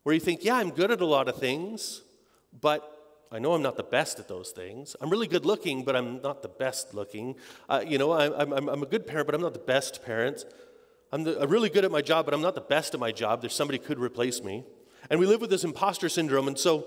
Where 0.03 0.15
you 0.15 0.21
think, 0.21 0.45
yeah, 0.45 0.57
I'm 0.57 0.71
good 0.71 0.91
at 0.91 1.01
a 1.01 1.07
lot 1.07 1.29
of 1.29 1.37
things, 1.37 2.03
but 2.61 2.91
I 3.33 3.39
know 3.39 3.55
I'm 3.55 3.63
not 3.63 3.77
the 3.77 3.83
best 3.83 4.21
at 4.21 4.29
those 4.29 4.51
things. 4.51 4.95
I'm 5.01 5.11
really 5.11 5.27
good 5.27 5.45
looking, 5.45 5.83
but 5.83 5.97
I'm 5.97 6.21
not 6.23 6.43
the 6.43 6.49
best 6.49 6.95
looking. 6.95 7.37
Uh, 7.69 7.83
you 7.87 7.99
know, 7.99 8.13
I'm, 8.13 8.53
I'm, 8.53 8.69
I'm 8.69 8.83
a 8.83 8.87
good 8.87 9.07
parent, 9.07 9.27
but 9.27 9.35
I'm 9.35 9.41
not 9.41 9.55
the 9.55 9.59
best 9.59 10.05
parent. 10.05 10.45
I'm, 11.11 11.25
the, 11.25 11.43
I'm 11.43 11.49
really 11.49 11.69
good 11.69 11.85
at 11.85 11.91
my 11.91 12.01
job, 12.03 12.27
but 12.27 12.35
I'm 12.35 12.43
not 12.43 12.55
the 12.55 12.61
best 12.61 12.95
at 12.95 13.01
my 13.01 13.13
job. 13.13 13.41
There's 13.41 13.55
somebody 13.55 13.79
could 13.79 13.99
replace 13.99 14.43
me. 14.43 14.65
And 15.11 15.19
we 15.19 15.27
live 15.27 15.41
with 15.41 15.51
this 15.51 15.65
imposter 15.65 16.09
syndrome, 16.09 16.49
and 16.49 16.59
so 16.59 16.87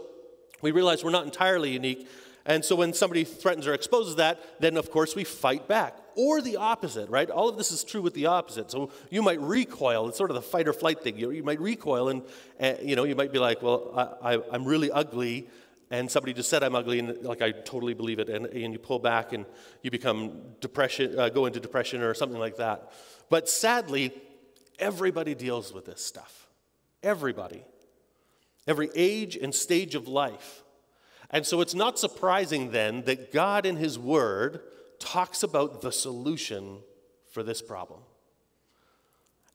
we 0.62 0.72
realize 0.72 1.04
we're 1.04 1.12
not 1.12 1.26
entirely 1.26 1.72
unique. 1.72 2.08
And 2.46 2.64
so 2.64 2.76
when 2.76 2.94
somebody 2.94 3.24
threatens 3.24 3.68
or 3.68 3.74
exposes 3.74 4.16
that, 4.16 4.62
then 4.62 4.78
of 4.78 4.90
course 4.90 5.16
we 5.16 5.24
fight 5.24 5.68
back. 5.68 5.98
Or 6.18 6.42
the 6.42 6.58
opposite, 6.58 7.10
right? 7.10 7.30
All 7.30 7.48
of 7.48 7.58
this 7.58 7.72
is 7.72 7.84
true 7.84 8.02
with 8.02 8.16
the 8.16 8.26
opposite. 8.26 8.72
So 8.72 8.92
you 9.10 9.22
might 9.22 9.40
recoil. 9.40 10.10
It's 10.10 10.18
sort 10.18 10.32
of 10.32 10.36
the 10.36 10.42
fight 10.42 10.68
or 10.68 10.74
flight 10.74 11.02
thing. 11.02 11.18
You, 11.18 11.32
you 11.32 11.44
might 11.44 11.62
recoil, 11.62 12.10
and 12.10 12.24
you 12.82 12.96
know 12.96 13.06
you 13.06 13.16
might 13.16 13.32
be 13.32 13.40
like, 13.40 13.62
"Well, 13.62 14.20
I, 14.22 14.34
I, 14.34 14.42
I'm 14.52 14.66
really 14.66 14.92
ugly 14.92 15.48
and 15.90 16.12
somebody 16.12 16.34
just 16.34 16.50
said 16.50 16.64
I'm 16.64 16.76
ugly, 16.76 17.00
and 17.00 17.24
like 17.24 17.42
I 17.42 17.52
totally 17.52 17.94
believe 17.94 18.20
it, 18.20 18.30
and, 18.30 18.46
and 18.48 18.74
you 18.74 18.80
pull 18.80 19.00
back 19.00 19.32
and 19.32 19.46
you 19.82 19.92
become 19.92 20.42
depression, 20.60 21.18
uh, 21.18 21.30
go 21.30 21.46
into 21.46 21.60
depression 21.60 22.02
or 22.02 22.14
something 22.14 22.40
like 22.40 22.58
that. 22.58 22.92
But 23.30 23.48
sadly, 23.48 24.12
everybody 24.80 25.34
deals 25.34 25.74
with 25.74 25.86
this 25.86 26.04
stuff. 26.04 26.48
Everybody. 27.04 27.64
Every 28.68 28.90
age 28.96 29.38
and 29.38 29.56
stage 29.56 29.96
of 29.96 30.08
life. 30.10 30.64
And 31.30 31.46
so 31.46 31.62
it's 31.62 31.74
not 31.74 31.98
surprising 31.98 32.72
then 32.72 33.04
that 33.04 33.32
God 33.32 33.66
in 33.66 33.78
His 33.78 33.98
Word 33.98 34.62
talks 35.00 35.44
about 35.44 35.82
the 35.82 35.92
solution 35.92 36.80
for 37.32 37.44
this 37.44 37.62
problem. 37.62 38.02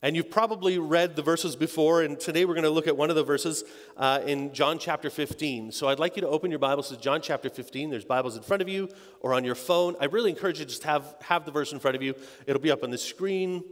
And 0.04 0.16
you've 0.16 0.30
probably 0.30 0.78
read 0.78 1.14
the 1.14 1.22
verses 1.22 1.54
before, 1.54 2.02
and 2.02 2.18
today 2.18 2.44
we're 2.44 2.54
going 2.54 2.64
to 2.64 2.70
look 2.70 2.88
at 2.88 2.96
one 2.96 3.08
of 3.08 3.14
the 3.14 3.22
verses 3.22 3.62
uh, 3.96 4.20
in 4.26 4.52
John 4.52 4.80
chapter 4.80 5.08
15. 5.10 5.70
So 5.70 5.88
I'd 5.88 6.00
like 6.00 6.16
you 6.16 6.22
to 6.22 6.28
open 6.28 6.50
your 6.50 6.58
Bibles 6.58 6.88
to 6.88 6.96
John 6.96 7.22
chapter 7.22 7.48
15. 7.48 7.88
There's 7.88 8.04
Bibles 8.04 8.36
in 8.36 8.42
front 8.42 8.62
of 8.62 8.68
you 8.68 8.88
or 9.20 9.32
on 9.32 9.44
your 9.44 9.54
phone. 9.54 9.94
I 10.00 10.06
really 10.06 10.30
encourage 10.30 10.58
you 10.58 10.64
to 10.64 10.68
just 10.68 10.82
have, 10.82 11.14
have 11.22 11.44
the 11.44 11.52
verse 11.52 11.72
in 11.72 11.78
front 11.78 11.94
of 11.94 12.02
you. 12.02 12.16
It'll 12.48 12.60
be 12.60 12.72
up 12.72 12.82
on 12.82 12.90
the 12.90 12.98
screen. 12.98 13.62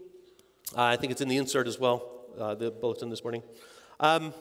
Uh, 0.77 0.83
I 0.83 0.97
think 0.97 1.11
it's 1.11 1.21
in 1.21 1.27
the 1.27 1.37
insert 1.37 1.67
as 1.67 1.81
well, 1.81 2.27
uh, 2.39 2.55
the 2.55 2.71
bulletin 2.71 3.11
this 3.11 3.25
morning. 3.25 3.43
Um, 3.99 4.33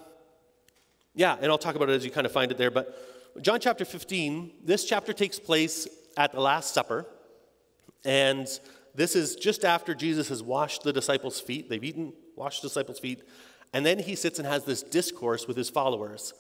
yeah, 1.16 1.38
and 1.42 1.52
I'll 1.52 1.58
talk 1.58 1.76
about 1.76 1.90
it 1.90 1.94
as 1.94 2.06
you 2.06 2.12
kind 2.12 2.28
of 2.28 2.32
find 2.32 2.52
it 2.52 2.60
there. 2.60 2.70
But 2.70 3.42
John 3.42 3.60
chapter 3.60 3.84
15, 3.84 4.52
this 4.64 4.86
chapter 4.86 5.12
takes 5.12 5.40
place 5.40 5.88
at 6.18 6.34
the 6.34 6.40
Last 6.40 6.72
Supper. 6.72 7.08
And 8.06 8.48
this 8.96 9.16
is 9.16 9.36
just 9.36 9.64
after 9.64 9.94
Jesus 9.94 10.30
has 10.30 10.42
washed 10.42 10.84
the 10.84 10.94
disciples' 10.94 11.40
feet. 11.40 11.70
They've 11.70 11.84
eaten, 11.84 12.14
washed 12.36 12.62
the 12.62 12.68
disciples' 12.68 13.00
feet. 13.00 13.24
And 13.74 13.86
then 13.86 14.00
he 14.00 14.16
sits 14.16 14.40
and 14.40 14.48
has 14.48 14.66
this 14.66 14.82
discourse 14.82 15.48
with 15.48 15.58
his 15.58 15.70
followers. 15.70 16.34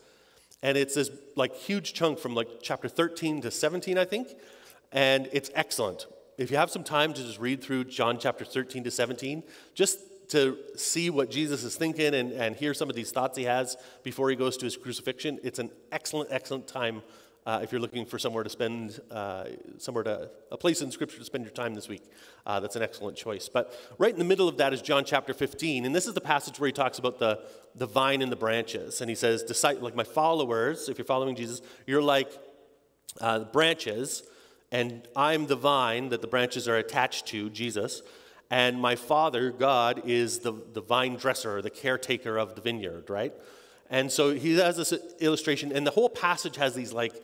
And 0.61 0.77
it's 0.77 0.95
this 0.95 1.09
like 1.35 1.55
huge 1.55 1.93
chunk 1.93 2.19
from 2.19 2.35
like 2.35 2.47
chapter 2.61 2.87
13 2.87 3.41
to 3.41 3.51
17, 3.51 3.97
I 3.97 4.05
think. 4.05 4.29
And 4.91 5.29
it's 5.31 5.51
excellent. 5.53 6.07
If 6.37 6.49
you 6.51 6.57
have 6.57 6.71
some 6.71 6.83
time 6.83 7.13
to 7.13 7.21
just 7.21 7.39
read 7.39 7.61
through 7.61 7.85
John 7.85 8.17
chapter 8.17 8.45
13 8.45 8.83
to 8.85 8.91
17, 8.91 9.43
just 9.73 9.99
to 10.29 10.57
see 10.75 11.09
what 11.09 11.29
Jesus 11.31 11.63
is 11.63 11.75
thinking 11.75 12.13
and, 12.13 12.31
and 12.31 12.55
hear 12.55 12.73
some 12.73 12.89
of 12.89 12.95
these 12.95 13.11
thoughts 13.11 13.37
he 13.37 13.43
has 13.43 13.75
before 14.03 14.29
he 14.29 14.35
goes 14.35 14.57
to 14.57 14.65
his 14.65 14.77
crucifixion, 14.77 15.39
it's 15.43 15.59
an 15.59 15.71
excellent, 15.91 16.29
excellent 16.31 16.67
time 16.67 17.01
uh, 17.49 17.61
if 17.63 17.71
you're 17.71 17.81
looking 17.81 18.05
for 18.05 18.19
somewhere 18.19 18.43
to 18.43 18.49
spend, 18.49 18.99
uh, 19.09 19.45
somewhere 19.79 20.03
to, 20.03 20.29
a 20.51 20.57
place 20.57 20.83
in 20.83 20.91
Scripture 20.91 21.17
to 21.17 21.25
spend 21.25 21.43
your 21.43 21.51
time 21.51 21.73
this 21.73 21.89
week, 21.89 22.03
uh, 22.45 22.59
that's 22.59 22.75
an 22.75 22.83
excellent 22.83 23.17
choice. 23.17 23.49
But 23.49 23.73
right 23.97 24.13
in 24.13 24.19
the 24.19 24.25
middle 24.25 24.47
of 24.47 24.57
that 24.57 24.71
is 24.71 24.83
John 24.83 25.03
chapter 25.03 25.33
15. 25.33 25.83
And 25.83 25.95
this 25.95 26.05
is 26.05 26.13
the 26.13 26.21
passage 26.21 26.59
where 26.59 26.67
he 26.67 26.71
talks 26.71 26.99
about 26.99 27.17
the, 27.17 27.39
the 27.73 27.87
vine 27.87 28.21
and 28.21 28.31
the 28.31 28.35
branches. 28.35 29.01
And 29.01 29.09
he 29.09 29.15
says, 29.15 29.43
like 29.81 29.95
my 29.95 30.03
followers, 30.03 30.89
if 30.89 30.99
you're 30.99 31.05
following 31.05 31.35
Jesus, 31.35 31.63
you're 31.87 32.03
like 32.03 32.31
uh, 33.19 33.39
branches, 33.45 34.21
and 34.71 35.07
I'm 35.15 35.47
the 35.47 35.55
vine 35.55 36.09
that 36.09 36.21
the 36.21 36.27
branches 36.27 36.67
are 36.67 36.77
attached 36.77 37.25
to, 37.29 37.49
Jesus. 37.49 38.03
And 38.51 38.79
my 38.79 38.95
Father, 38.95 39.49
God, 39.49 40.03
is 40.05 40.39
the, 40.39 40.53
the 40.73 40.81
vine 40.81 41.15
dresser, 41.15 41.63
the 41.63 41.71
caretaker 41.71 42.37
of 42.37 42.53
the 42.53 42.61
vineyard, 42.61 43.09
right? 43.09 43.33
And 43.89 44.11
so 44.11 44.35
he 44.35 44.57
has 44.59 44.77
this 44.77 44.93
illustration, 45.19 45.71
and 45.71 45.85
the 45.85 45.91
whole 45.91 46.09
passage 46.09 46.57
has 46.57 46.75
these 46.75 46.93
like 46.93 47.19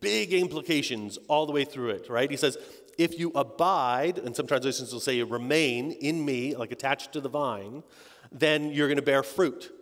big 0.00 0.32
implications 0.32 1.18
all 1.28 1.46
the 1.46 1.52
way 1.52 1.64
through 1.64 1.90
it, 1.90 2.08
right? 2.08 2.30
He 2.30 2.36
says, 2.36 2.58
If 2.98 3.18
you 3.18 3.32
abide, 3.34 4.18
and 4.18 4.34
some 4.34 4.46
translations 4.46 4.92
will 4.92 5.00
say 5.00 5.22
remain 5.22 5.92
in 5.92 6.24
me, 6.24 6.54
like 6.54 6.72
attached 6.72 7.12
to 7.12 7.20
the 7.20 7.28
vine, 7.28 7.82
then 8.32 8.70
you're 8.72 8.88
going 8.88 8.96
to 8.96 9.02
bear 9.02 9.22
fruit, 9.22 9.72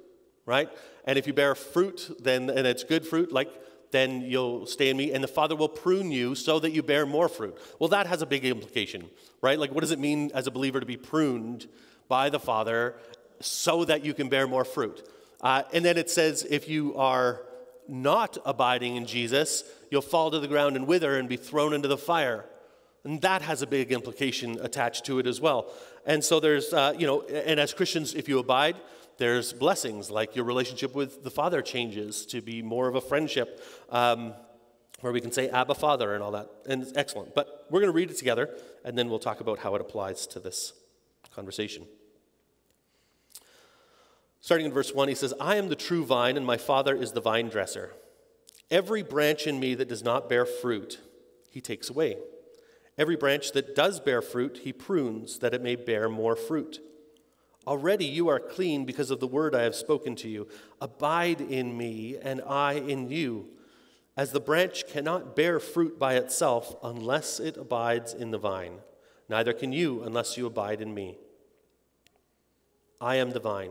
right? 0.46 0.70
And 1.04 1.18
if 1.18 1.26
you 1.26 1.32
bear 1.32 1.54
fruit, 1.54 2.16
then, 2.20 2.50
and 2.50 2.66
it's 2.66 2.84
good 2.84 3.06
fruit, 3.06 3.32
like 3.32 3.50
then 3.94 4.22
you'll 4.22 4.66
stay 4.66 4.90
in 4.90 4.96
me, 4.96 5.12
and 5.12 5.22
the 5.22 5.28
Father 5.28 5.54
will 5.54 5.68
prune 5.68 6.10
you 6.10 6.34
so 6.34 6.58
that 6.58 6.72
you 6.72 6.82
bear 6.82 7.06
more 7.06 7.28
fruit. 7.28 7.56
Well, 7.78 7.88
that 7.90 8.08
has 8.08 8.22
a 8.22 8.26
big 8.26 8.44
implication, 8.44 9.08
right? 9.40 9.56
Like, 9.56 9.70
what 9.70 9.82
does 9.82 9.92
it 9.92 10.00
mean 10.00 10.32
as 10.34 10.48
a 10.48 10.50
believer 10.50 10.80
to 10.80 10.86
be 10.86 10.96
pruned 10.96 11.68
by 12.08 12.28
the 12.28 12.40
Father 12.40 12.96
so 13.38 13.84
that 13.84 14.04
you 14.04 14.12
can 14.12 14.28
bear 14.28 14.48
more 14.48 14.64
fruit? 14.64 15.08
Uh, 15.40 15.62
and 15.72 15.84
then 15.84 15.96
it 15.96 16.10
says, 16.10 16.44
if 16.50 16.68
you 16.68 16.96
are 16.96 17.42
not 17.88 18.38
abiding 18.45 18.97
in 18.97 19.07
Jesus, 19.07 19.64
you'll 19.91 20.03
fall 20.03 20.31
to 20.31 20.38
the 20.38 20.49
ground 20.49 20.76
and 20.76 20.87
wither 20.87 21.19
and 21.19 21.29
be 21.29 21.37
thrown 21.37 21.73
into 21.73 21.88
the 21.88 21.99
fire. 21.99 22.45
And 23.05 23.21
that 23.21 23.43
has 23.43 23.61
a 23.61 23.67
big 23.67 23.93
implication 23.93 24.59
attached 24.62 25.05
to 25.07 25.19
it 25.19 25.26
as 25.26 25.41
well. 25.41 25.71
And 26.07 26.25
so 26.25 26.41
there's, 26.41 26.73
uh, 26.73 26.95
you 26.97 27.07
know, 27.07 27.23
and 27.23 27.61
as 27.61 27.75
Christians, 27.75 28.14
if 28.14 28.29
you 28.29 28.38
abide, 28.38 28.76
there's 29.19 29.53
blessings 29.53 30.11
like 30.11 30.35
your 30.35 30.45
relationship 30.45 30.95
with 30.95 31.23
the 31.23 31.31
Father 31.31 31.62
changes 31.62 32.26
to 32.26 32.41
be 32.41 32.62
more 32.62 32.88
of 32.88 32.95
a 32.95 33.00
friendship 33.00 33.62
um, 33.91 34.35
where 35.00 35.12
we 35.12 35.21
can 35.21 35.33
say 35.33 35.49
Abba 35.49 35.75
Father 35.75 36.14
and 36.14 36.23
all 36.23 36.33
that. 36.33 36.49
And 36.67 36.83
it's 36.83 36.93
excellent. 36.97 37.35
But 37.35 37.67
we're 37.71 37.81
going 37.81 37.93
to 37.93 37.97
read 37.97 38.11
it 38.11 38.17
together 38.17 38.50
and 38.85 38.97
then 38.97 39.09
we'll 39.09 39.19
talk 39.19 39.41
about 39.41 39.59
how 39.59 39.75
it 39.75 39.81
applies 39.81 40.26
to 40.29 40.41
this 40.41 40.73
conversation. 41.35 41.87
Starting 44.44 44.66
in 44.66 44.72
verse 44.72 44.92
1, 44.92 45.08
he 45.08 45.14
says, 45.14 45.32
I 45.40 45.56
am 45.56 45.68
the 45.68 45.74
true 45.74 46.04
vine, 46.04 46.36
and 46.36 46.44
my 46.44 46.58
Father 46.58 46.94
is 46.94 47.12
the 47.12 47.20
vine 47.22 47.48
dresser. 47.48 47.94
Every 48.70 49.02
branch 49.02 49.46
in 49.46 49.58
me 49.58 49.74
that 49.74 49.88
does 49.88 50.04
not 50.04 50.28
bear 50.28 50.44
fruit, 50.44 51.00
he 51.48 51.62
takes 51.62 51.88
away. 51.88 52.18
Every 52.98 53.16
branch 53.16 53.52
that 53.52 53.74
does 53.74 54.00
bear 54.00 54.20
fruit, 54.20 54.60
he 54.62 54.70
prunes, 54.70 55.38
that 55.38 55.54
it 55.54 55.62
may 55.62 55.76
bear 55.76 56.10
more 56.10 56.36
fruit. 56.36 56.80
Already 57.66 58.04
you 58.04 58.28
are 58.28 58.38
clean 58.38 58.84
because 58.84 59.10
of 59.10 59.18
the 59.18 59.26
word 59.26 59.54
I 59.54 59.62
have 59.62 59.74
spoken 59.74 60.14
to 60.16 60.28
you. 60.28 60.46
Abide 60.78 61.40
in 61.40 61.74
me, 61.74 62.18
and 62.20 62.42
I 62.42 62.74
in 62.74 63.08
you. 63.08 63.48
As 64.14 64.32
the 64.32 64.40
branch 64.40 64.86
cannot 64.86 65.34
bear 65.34 65.58
fruit 65.58 65.98
by 65.98 66.16
itself 66.16 66.76
unless 66.82 67.40
it 67.40 67.56
abides 67.56 68.12
in 68.12 68.30
the 68.30 68.36
vine, 68.36 68.80
neither 69.26 69.54
can 69.54 69.72
you 69.72 70.02
unless 70.02 70.36
you 70.36 70.44
abide 70.44 70.82
in 70.82 70.92
me. 70.92 71.16
I 73.00 73.16
am 73.16 73.30
the 73.30 73.40
vine 73.40 73.70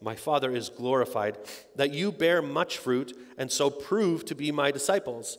my 0.00 0.14
Father 0.14 0.54
is 0.54 0.68
glorified, 0.68 1.38
that 1.76 1.92
you 1.92 2.12
bear 2.12 2.40
much 2.40 2.78
fruit 2.78 3.16
and 3.36 3.50
so 3.50 3.70
prove 3.70 4.24
to 4.26 4.34
be 4.34 4.52
my 4.52 4.70
disciples. 4.70 5.38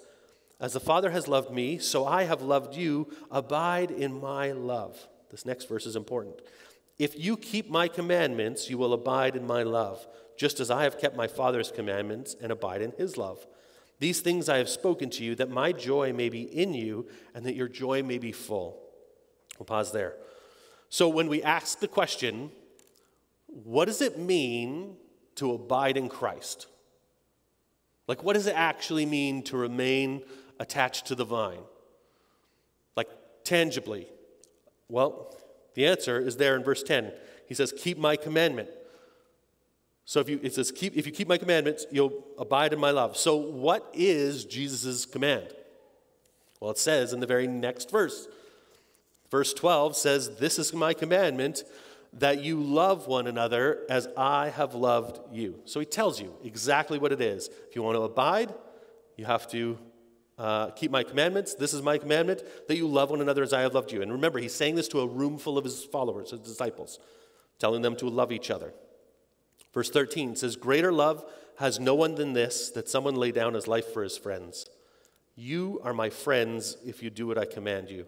As 0.60 0.74
the 0.74 0.80
Father 0.80 1.12
has 1.12 1.28
loved 1.28 1.52
me, 1.52 1.78
so 1.78 2.06
I 2.06 2.24
have 2.24 2.42
loved 2.42 2.76
you. 2.76 3.08
Abide 3.32 3.92
in 3.92 4.20
my 4.20 4.52
love. 4.52 5.08
This 5.32 5.46
next 5.46 5.70
verse 5.70 5.86
is 5.86 5.96
important. 5.96 6.42
If 6.98 7.18
you 7.18 7.38
keep 7.38 7.70
my 7.70 7.88
commandments, 7.88 8.70
you 8.70 8.78
will 8.78 8.94
abide 8.94 9.38
in 9.38 9.48
my 9.48 9.64
love, 9.64 10.06
just 10.38 10.60
as 10.60 10.70
I 10.70 10.84
have 10.84 11.00
kept 11.00 11.16
my 11.16 11.28
Father's 11.28 11.72
commandments 11.72 12.36
and 12.42 12.52
abide 12.52 12.82
in 12.82 12.92
his 12.92 13.16
love. 13.16 13.48
These 14.00 14.20
things 14.22 14.50
I 14.50 14.58
have 14.58 14.70
spoken 14.70 15.10
to 15.12 15.24
you, 15.24 15.36
that 15.36 15.50
my 15.50 15.72
joy 15.72 16.12
may 16.12 16.30
be 16.30 16.44
in 16.44 16.74
you 16.74 17.08
and 17.34 17.46
that 17.46 17.56
your 17.56 17.68
joy 17.70 18.04
may 18.04 18.18
be 18.18 18.32
full. 18.32 18.82
We'll 19.58 19.66
pause 19.66 19.92
there. 19.92 20.16
So, 20.90 21.08
when 21.08 21.28
we 21.28 21.44
ask 21.44 21.80
the 21.80 21.88
question, 21.88 22.52
what 23.64 23.86
does 23.86 24.02
it 24.02 24.18
mean 24.18 24.96
to 25.36 25.54
abide 25.54 25.98
in 25.98 26.10
Christ? 26.10 26.68
Like, 28.08 28.24
what 28.24 28.34
does 28.34 28.48
it 28.48 28.56
actually 28.56 29.06
mean 29.06 29.44
to 29.44 29.58
remain 29.58 30.24
attached 30.60 31.08
to 31.08 31.16
the 31.16 31.26
vine? 31.26 31.62
Like, 32.96 33.10
tangibly. 33.44 34.08
Well, 34.88 35.36
the 35.76 35.86
answer 35.86 36.20
is 36.20 36.38
there 36.38 36.56
in 36.56 36.64
verse 36.64 36.84
10. 36.84 37.12
He 37.48 37.54
says, 37.54 37.74
Keep 37.78 37.98
my 37.98 38.16
commandment. 38.16 38.70
So 40.10 40.20
if 40.20 40.28
you, 40.28 40.40
it 40.42 40.56
says, 40.56 40.72
keep, 40.72 40.98
if 40.98 41.06
you 41.06 41.12
keep 41.12 41.28
my 41.28 41.38
commandments, 41.38 41.86
you'll 41.92 42.24
abide 42.40 42.74
in 42.74 42.80
my 42.80 42.90
love. 42.90 43.16
So, 43.16 43.36
what 43.36 43.88
is 43.94 44.44
Jesus' 44.44 45.06
command? 45.06 45.54
Well, 46.60 46.72
it 46.72 46.80
says 46.80 47.14
in 47.14 47.20
the 47.20 47.28
very 47.28 47.46
next 47.46 47.92
verse. 47.92 48.28
Verse 49.30 49.54
12 49.54 49.96
says, 49.96 50.38
This 50.38 50.58
is 50.58 50.74
my 50.74 50.96
commandment 50.96 51.64
that 52.14 52.44
you 52.44 52.62
love 52.62 53.08
one 53.08 53.28
another 53.28 53.86
as 53.90 54.08
I 54.18 54.50
have 54.50 54.74
loved 54.74 55.20
you. 55.32 55.60
So 55.66 55.80
he 55.80 55.86
tells 55.86 56.20
you 56.20 56.34
exactly 56.44 56.98
what 56.98 57.12
it 57.12 57.22
is. 57.22 57.50
If 57.70 57.76
you 57.76 57.84
want 57.84 57.96
to 57.98 58.02
abide, 58.02 58.54
you 59.16 59.26
have 59.26 59.50
to 59.52 59.78
uh, 60.38 60.72
keep 60.72 60.90
my 60.90 61.04
commandments. 61.04 61.54
This 61.54 61.74
is 61.74 61.82
my 61.82 61.98
commandment 61.98 62.44
that 62.68 62.78
you 62.78 62.88
love 62.88 63.12
one 63.12 63.22
another 63.22 63.44
as 63.44 63.54
I 63.54 63.62
have 63.62 63.74
loved 63.74 63.92
you. 63.92 64.02
And 64.02 64.12
remember, 64.12 64.40
he's 64.40 64.56
saying 64.56 64.76
this 64.76 64.88
to 64.90 65.02
a 65.02 65.08
room 65.08 65.38
full 65.38 65.58
of 65.58 65.66
his 65.66 65.84
followers, 65.84 66.32
his 66.32 66.40
disciples, 66.40 67.00
telling 67.60 67.82
them 67.82 67.96
to 67.98 68.08
love 68.08 68.32
each 68.32 68.50
other. 68.50 68.74
Verse 69.74 69.90
13 69.90 70.36
says, 70.36 70.56
Greater 70.56 70.92
love 70.92 71.24
has 71.58 71.80
no 71.80 71.94
one 71.94 72.16
than 72.16 72.34
this, 72.34 72.72
that 72.72 72.90
someone 72.90 73.16
lay 73.16 73.32
down 73.32 73.54
his 73.54 73.68
life 73.68 73.94
for 73.94 74.02
his 74.02 74.18
friends. 74.18 74.66
You 75.36 75.80
are 75.84 75.94
my 75.94 76.10
friends 76.10 76.78
if 76.86 77.04
you 77.04 77.10
do 77.10 77.28
what 77.28 77.38
I 77.38 77.46
command 77.46 77.90
you. 77.90 78.08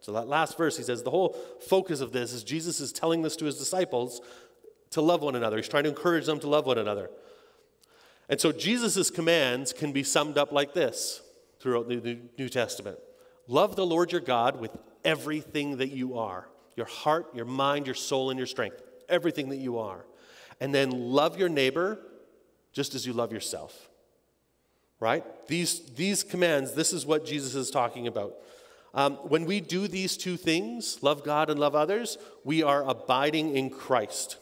So, 0.00 0.12
that 0.12 0.28
last 0.28 0.56
verse, 0.56 0.76
he 0.76 0.82
says, 0.82 1.02
the 1.02 1.10
whole 1.10 1.36
focus 1.60 2.00
of 2.00 2.12
this 2.12 2.32
is 2.32 2.42
Jesus 2.42 2.80
is 2.80 2.92
telling 2.92 3.22
this 3.22 3.36
to 3.36 3.44
his 3.44 3.58
disciples 3.58 4.20
to 4.90 5.00
love 5.00 5.22
one 5.22 5.36
another. 5.36 5.56
He's 5.56 5.68
trying 5.68 5.84
to 5.84 5.90
encourage 5.90 6.26
them 6.26 6.40
to 6.40 6.48
love 6.48 6.66
one 6.66 6.78
another. 6.78 7.10
And 8.28 8.40
so, 8.40 8.52
Jesus' 8.52 9.10
commands 9.10 9.72
can 9.72 9.92
be 9.92 10.02
summed 10.02 10.38
up 10.38 10.52
like 10.52 10.72
this 10.72 11.22
throughout 11.60 11.88
the 11.88 12.18
New 12.38 12.48
Testament 12.48 12.98
Love 13.46 13.76
the 13.76 13.86
Lord 13.86 14.12
your 14.12 14.20
God 14.20 14.60
with 14.60 14.76
everything 15.04 15.78
that 15.78 15.90
you 15.90 16.18
are 16.18 16.46
your 16.76 16.86
heart, 16.86 17.26
your 17.34 17.44
mind, 17.44 17.86
your 17.86 17.94
soul, 17.94 18.30
and 18.30 18.38
your 18.38 18.46
strength, 18.46 18.80
everything 19.08 19.50
that 19.50 19.58
you 19.58 19.78
are. 19.78 20.06
And 20.60 20.74
then 20.74 20.90
love 20.90 21.38
your 21.38 21.50
neighbor 21.50 21.98
just 22.72 22.94
as 22.94 23.06
you 23.06 23.12
love 23.12 23.32
yourself. 23.32 23.90
Right? 24.98 25.24
These, 25.46 25.80
these 25.94 26.22
commands, 26.22 26.72
this 26.72 26.94
is 26.94 27.04
what 27.04 27.26
Jesus 27.26 27.54
is 27.54 27.70
talking 27.70 28.06
about. 28.06 28.34
Um, 28.92 29.14
when 29.16 29.44
we 29.44 29.60
do 29.60 29.86
these 29.86 30.16
two 30.16 30.36
things, 30.36 31.02
love 31.02 31.22
God 31.22 31.50
and 31.50 31.60
love 31.60 31.74
others, 31.74 32.18
we 32.44 32.62
are 32.62 32.88
abiding 32.88 33.56
in 33.56 33.70
Christ. 33.70 34.36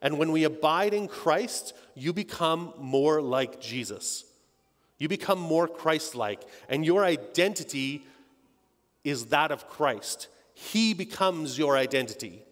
And 0.00 0.18
when 0.18 0.32
we 0.32 0.44
abide 0.44 0.94
in 0.94 1.08
Christ, 1.08 1.74
you 1.94 2.12
become 2.12 2.72
more 2.78 3.20
like 3.20 3.60
Jesus. 3.60 4.24
You 4.98 5.08
become 5.08 5.38
more 5.38 5.68
Christ 5.68 6.14
like, 6.14 6.42
and 6.68 6.84
your 6.84 7.04
identity 7.04 8.04
is 9.04 9.26
that 9.26 9.50
of 9.50 9.68
Christ. 9.68 10.28
He 10.54 10.92
becomes 10.92 11.56
your 11.58 11.76
identity. 11.76 12.42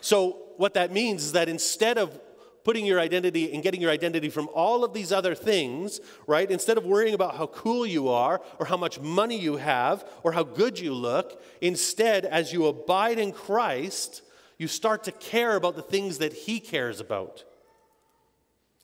So, 0.00 0.38
what 0.56 0.74
that 0.74 0.92
means 0.92 1.24
is 1.24 1.32
that 1.32 1.48
instead 1.48 1.96
of 1.96 2.18
putting 2.64 2.86
your 2.86 3.00
identity 3.00 3.52
and 3.52 3.62
getting 3.62 3.80
your 3.80 3.90
identity 3.90 4.28
from 4.28 4.48
all 4.54 4.84
of 4.84 4.92
these 4.92 5.12
other 5.12 5.34
things, 5.34 6.00
right? 6.26 6.50
Instead 6.50 6.78
of 6.78 6.84
worrying 6.84 7.14
about 7.14 7.36
how 7.36 7.46
cool 7.48 7.86
you 7.86 8.08
are 8.08 8.40
or 8.58 8.66
how 8.66 8.76
much 8.76 9.00
money 9.00 9.38
you 9.38 9.56
have 9.56 10.08
or 10.22 10.32
how 10.32 10.42
good 10.42 10.78
you 10.78 10.94
look, 10.94 11.42
instead, 11.60 12.24
as 12.24 12.52
you 12.52 12.66
abide 12.66 13.18
in 13.18 13.32
Christ, 13.32 14.22
you 14.58 14.68
start 14.68 15.04
to 15.04 15.12
care 15.12 15.56
about 15.56 15.76
the 15.76 15.82
things 15.82 16.18
that 16.18 16.32
He 16.32 16.60
cares 16.60 17.00
about. 17.00 17.44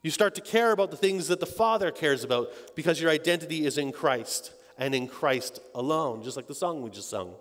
You 0.02 0.10
start 0.10 0.34
to 0.36 0.40
care 0.40 0.72
about 0.72 0.90
the 0.90 0.96
things 0.96 1.28
that 1.28 1.40
the 1.40 1.46
Father 1.46 1.90
cares 1.90 2.24
about 2.24 2.48
because 2.74 3.00
your 3.00 3.10
identity 3.10 3.66
is 3.66 3.78
in 3.78 3.92
Christ 3.92 4.52
and 4.78 4.94
in 4.94 5.08
Christ 5.08 5.60
alone, 5.74 6.22
just 6.22 6.36
like 6.36 6.46
the 6.46 6.54
song 6.54 6.82
we 6.82 6.90
just 6.90 7.10
sung. 7.10 7.34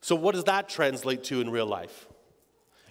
So, 0.00 0.16
what 0.16 0.34
does 0.34 0.44
that 0.44 0.68
translate 0.68 1.24
to 1.24 1.40
in 1.40 1.50
real 1.50 1.66
life? 1.66 2.06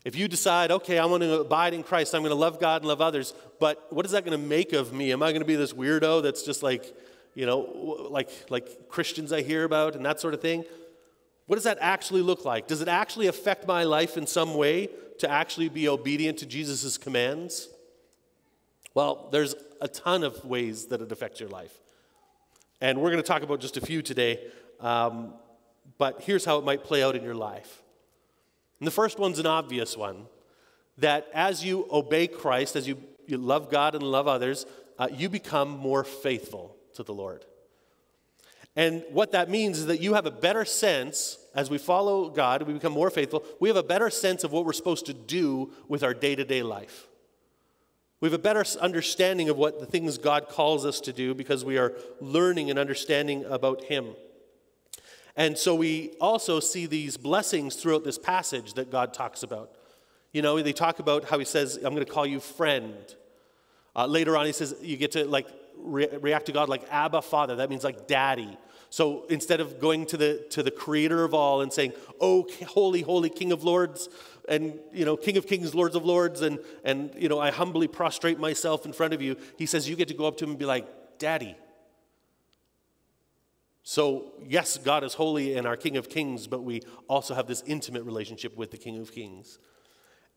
If 0.10 0.16
you 0.16 0.28
decide, 0.28 0.72
okay, 0.72 0.98
I 0.98 1.06
want 1.06 1.22
to 1.22 1.42
abide 1.42 1.76
in 1.76 1.84
Christ, 1.84 2.16
I'm 2.16 2.24
going 2.24 2.32
to 2.32 2.36
love 2.36 2.60
God 2.60 2.82
and 2.82 2.88
love 2.88 3.00
others, 3.00 3.36
but 3.60 3.86
what 3.94 4.08
is 4.08 4.14
that 4.14 4.26
going 4.26 4.36
to 4.36 4.44
make 4.44 4.74
of 4.74 4.92
me? 4.92 5.12
Am 5.12 5.22
I 5.22 5.30
going 5.30 5.42
to 5.42 5.46
be 5.46 5.56
this 5.56 5.72
weirdo 5.72 6.24
that's 6.24 6.42
just 6.42 6.64
like, 6.64 6.98
you 7.36 7.46
know, 7.46 7.60
like, 8.10 8.32
like 8.50 8.90
Christians 8.90 9.32
I 9.32 9.44
hear 9.44 9.66
about 9.66 9.96
and 9.96 10.04
that 10.08 10.20
sort 10.20 10.34
of 10.34 10.42
thing? 10.42 10.66
What 11.46 11.58
does 11.58 11.66
that 11.66 11.78
actually 11.80 12.24
look 12.24 12.44
like? 12.44 12.66
Does 12.66 12.82
it 12.82 12.88
actually 12.88 13.28
affect 13.28 13.68
my 13.68 13.84
life 13.84 14.18
in 14.18 14.26
some 14.26 14.56
way 14.56 14.90
to 15.20 15.30
actually 15.30 15.70
be 15.70 15.88
obedient 15.88 16.40
to 16.40 16.48
Jesus' 16.48 16.98
commands? 16.98 17.70
Well, 18.96 19.30
there's 19.32 19.54
a 19.80 19.88
ton 19.88 20.24
of 20.24 20.44
ways 20.44 20.88
that 20.88 21.02
it 21.02 21.12
affects 21.12 21.40
your 21.40 21.50
life. 21.50 21.80
And 22.82 23.00
we're 23.00 23.12
going 23.12 23.22
to 23.22 23.28
talk 23.28 23.44
about 23.44 23.60
just 23.60 23.78
a 23.78 23.82
few 23.82 24.02
today, 24.02 24.40
um, 24.80 25.36
but 26.00 26.24
here's 26.24 26.46
how 26.46 26.58
it 26.58 26.66
might 26.66 26.84
play 26.84 27.04
out 27.04 27.16
in 27.16 27.24
your 27.24 27.36
life. 27.36 27.84
And 28.80 28.88
the 28.88 28.92
first 28.92 29.20
one's 29.20 29.40
an 29.40 29.46
obvious 29.46 29.98
one 29.98 30.26
that 30.98 31.28
as 31.34 31.64
you 31.64 31.88
obey 31.92 32.28
Christ, 32.28 32.76
as 32.76 32.88
you, 32.88 32.98
you 33.26 33.38
love 33.38 33.70
God 33.70 33.96
and 33.96 34.04
love 34.04 34.28
others, 34.28 34.66
uh, 34.98 35.08
you 35.12 35.30
become 35.30 35.70
more 35.70 36.04
faithful 36.04 36.76
to 36.94 37.04
the 37.04 37.14
Lord. 37.14 37.46
And 38.76 39.04
what 39.10 39.32
that 39.32 39.50
means 39.50 39.80
is 39.80 39.86
that 39.88 40.02
you 40.02 40.14
have 40.14 40.26
a 40.26 40.32
better 40.32 40.64
sense, 40.66 41.38
as 41.56 41.70
we 41.70 41.78
follow 41.78 42.30
God, 42.30 42.64
we 42.64 42.74
become 42.74 42.94
more 42.94 43.10
faithful, 43.10 43.44
we 43.60 43.70
have 43.70 43.78
a 43.78 43.84
better 43.84 44.10
sense 44.10 44.44
of 44.44 44.52
what 44.52 44.66
we're 44.66 44.74
supposed 44.74 45.06
to 45.08 45.14
do 45.14 45.72
with 45.88 46.04
our 46.04 46.14
day 46.14 46.36
to 46.36 46.46
day 46.46 46.64
life. 46.64 47.08
We 48.22 48.28
have 48.28 48.34
a 48.34 48.42
better 48.42 48.66
understanding 48.82 49.50
of 49.50 49.58
what 49.58 49.80
the 49.80 49.86
things 49.86 50.18
God 50.18 50.50
calls 50.50 50.86
us 50.86 51.00
to 51.02 51.14
do 51.14 51.34
because 51.34 51.64
we 51.64 51.78
are 51.78 51.94
learning 52.20 52.70
and 52.70 52.78
understanding 52.78 53.46
about 53.46 53.86
Him. 53.86 54.16
And 55.36 55.58
so 55.58 55.76
we 55.76 56.12
also 56.20 56.60
see 56.60 56.86
these 56.86 57.18
blessings 57.18 57.76
throughout 57.76 58.04
this 58.04 58.18
passage 58.18 58.74
that 58.74 58.92
God 58.92 59.14
talks 59.14 59.44
about. 59.44 59.72
You 60.32 60.42
know, 60.42 60.62
they 60.62 60.74
talk 60.74 61.00
about 61.00 61.26
how 61.26 61.40
He 61.40 61.46
says, 61.46 61.76
I'm 61.78 61.94
going 61.94 62.06
to 62.06 62.12
call 62.12 62.26
you 62.26 62.40
friend. 62.40 62.96
Uh, 63.96 64.06
later 64.06 64.36
on, 64.38 64.46
He 64.46 64.52
says, 64.52 64.76
you 64.82 64.98
get 64.98 65.12
to 65.14 65.26
like 65.26 65.48
re- 65.78 66.10
react 66.22 66.48
to 66.48 66.52
God 66.52 66.70
like 66.70 66.84
Abba, 66.92 67.22
Father. 67.22 67.58
That 67.58 67.70
means 67.70 67.84
like 67.84 68.08
daddy. 68.08 68.58
So 68.92 69.26
instead 69.30 69.60
of 69.60 69.80
going 69.80 70.08
to 70.08 70.18
the, 70.18 70.46
to 70.50 70.64
the 70.64 70.72
creator 70.72 71.24
of 71.24 71.34
all 71.34 71.62
and 71.62 71.72
saying, 71.72 71.94
Oh, 72.20 72.48
holy, 72.68 73.02
holy 73.02 73.30
King 73.30 73.52
of 73.52 73.64
Lords, 73.64 74.10
and 74.50 74.80
you 74.92 75.06
know 75.06 75.16
king 75.16 75.38
of 75.38 75.48
kings 75.48 75.74
lords 75.74 75.96
of 75.96 76.04
lords 76.04 76.42
and 76.42 76.60
and 76.84 77.12
you 77.16 77.30
know 77.30 77.40
i 77.40 77.52
humbly 77.52 77.88
prostrate 77.88 78.40
myself 78.40 78.86
in 78.86 78.92
front 78.92 79.14
of 79.14 79.22
you 79.22 79.38
he 79.58 79.66
says 79.66 79.88
you 79.88 79.96
get 79.96 80.08
to 80.08 80.14
go 80.14 80.26
up 80.26 80.36
to 80.36 80.44
him 80.44 80.50
and 80.50 80.60
be 80.60 80.66
like 80.66 80.86
daddy 81.20 81.56
so 83.90 84.34
yes 84.46 84.78
god 84.78 85.04
is 85.04 85.16
holy 85.16 85.56
and 85.56 85.66
our 85.66 85.76
king 85.76 85.98
of 85.98 86.10
kings 86.10 86.46
but 86.46 86.64
we 86.64 86.80
also 87.08 87.34
have 87.34 87.48
this 87.48 87.64
intimate 87.66 88.04
relationship 88.04 88.56
with 88.56 88.70
the 88.70 88.78
king 88.78 89.00
of 89.00 89.12
kings 89.12 89.58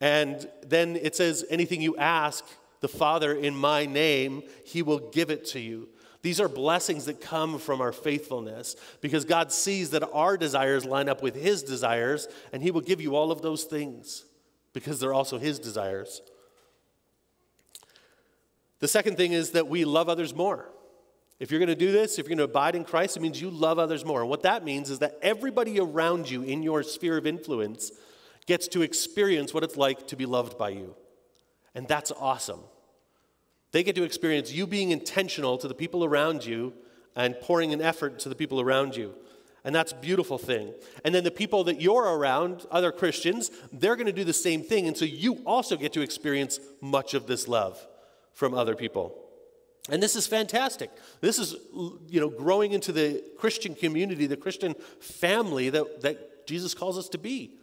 and 0.01 0.49
then 0.67 0.97
it 0.97 1.15
says 1.15 1.45
anything 1.51 1.83
you 1.83 1.95
ask 1.99 2.47
the 2.81 2.89
father 2.89 3.35
in 3.35 3.55
my 3.55 3.85
name 3.85 4.43
he 4.65 4.81
will 4.81 5.11
give 5.11 5.29
it 5.29 5.45
to 5.45 5.61
you 5.61 5.87
these 6.23 6.41
are 6.41 6.49
blessings 6.49 7.05
that 7.05 7.21
come 7.21 7.59
from 7.59 7.83
our 7.83 7.93
faithfulness 7.93 8.75
because 9.03 9.25
God 9.27 9.53
sees 9.53 9.91
that 9.91 10.09
our 10.13 10.37
desires 10.39 10.85
line 10.85 11.09
up 11.09 11.21
with 11.21 11.35
His 11.35 11.65
desires, 11.65 12.29
and 12.53 12.63
He 12.63 12.71
will 12.71 12.81
give 12.81 13.01
you 13.01 13.17
all 13.17 13.33
of 13.33 13.43
those 13.43 13.65
things 13.65 14.25
because 14.73 15.01
they're 15.01 15.13
also 15.13 15.37
His 15.37 15.59
desires. 15.59 16.23
The 18.79 18.87
second 18.87 19.17
thing 19.17 19.33
is 19.33 19.51
that 19.51 19.67
we 19.67 19.85
love 19.85 20.09
others 20.09 20.33
more. 20.33 20.69
If 21.43 21.51
you're 21.51 21.59
going 21.59 21.71
to 21.71 21.75
do 21.75 21.91
this, 21.91 22.13
if 22.13 22.19
you're 22.19 22.37
going 22.37 22.39
to 22.39 22.45
abide 22.45 22.77
in 22.77 22.85
Christ, 22.85 23.17
it 23.17 23.21
means 23.21 23.41
you 23.41 23.51
love 23.51 23.77
others 23.77 24.05
more. 24.05 24.21
And 24.21 24.31
what 24.31 24.45
that 24.45 24.63
means 24.63 24.91
is 24.91 25.01
that 25.01 25.19
everybody 25.23 25.81
around 25.81 26.31
you 26.31 26.45
in 26.45 26.63
your 26.63 26.85
sphere 26.85 27.17
of 27.17 27.27
influence 27.27 27.91
gets 28.47 28.69
to 28.69 28.83
experience 28.83 29.53
what 29.53 29.65
it's 29.65 29.77
like 29.77 30.07
to 30.07 30.15
be 30.15 30.25
loved 30.25 30.57
by 30.57 30.69
you. 30.69 30.95
And 31.75 31.89
that's 31.89 32.13
awesome. 32.13 32.61
They 33.73 33.83
get 33.83 33.97
to 33.97 34.05
experience 34.05 34.53
you 34.53 34.69
being 34.69 34.93
intentional 34.93 35.59
to 35.59 35.67
the 35.67 35.75
people 35.75 36.05
around 36.05 36.47
you 36.47 36.75
and 37.17 37.35
pouring 37.41 37.73
an 37.73 37.83
effort 37.83 38.21
to 38.21 38.29
the 38.29 38.37
people 38.37 38.61
around 38.61 38.95
you. 38.95 39.13
And 39.65 39.75
that's 39.75 39.91
a 39.91 39.97
beautiful 39.97 40.39
thing. 40.39 40.73
And 41.05 41.13
then 41.13 41.25
the 41.25 41.33
people 41.33 41.65
that 41.65 41.81
you're 41.81 42.05
around, 42.05 42.67
other 42.71 42.93
Christians, 42.93 43.51
they're 43.73 43.97
going 43.97 44.07
to 44.07 44.13
do 44.13 44.23
the 44.23 44.33
same 44.33 44.63
thing. 44.63 44.87
And 44.87 44.97
so 44.97 45.05
you 45.05 45.43
also 45.45 45.77
get 45.77 45.93
to 45.95 46.03
experience 46.03 46.61
much 46.81 47.15
of 47.15 47.27
this 47.27 47.49
love 47.49 47.85
from 48.33 48.55
other 48.55 48.77
people. 48.77 49.22
And 49.91 50.03
this 50.03 50.15
is 50.15 50.27
fantastic. 50.27 50.91
This 51.21 51.39
is, 51.39 51.57
you 52.09 52.21
know, 52.21 52.29
growing 52.29 52.73
into 52.73 52.93
the 52.93 53.23
Christian 53.37 53.75
community, 53.75 54.27
the 54.27 54.37
Christian 54.37 54.75
family 55.01 55.71
that, 55.71 56.03
that 56.03 56.47
Jesus 56.47 56.73
calls 56.73 56.97
us 56.97 57.09
to 57.11 57.19
be. 57.19 57.59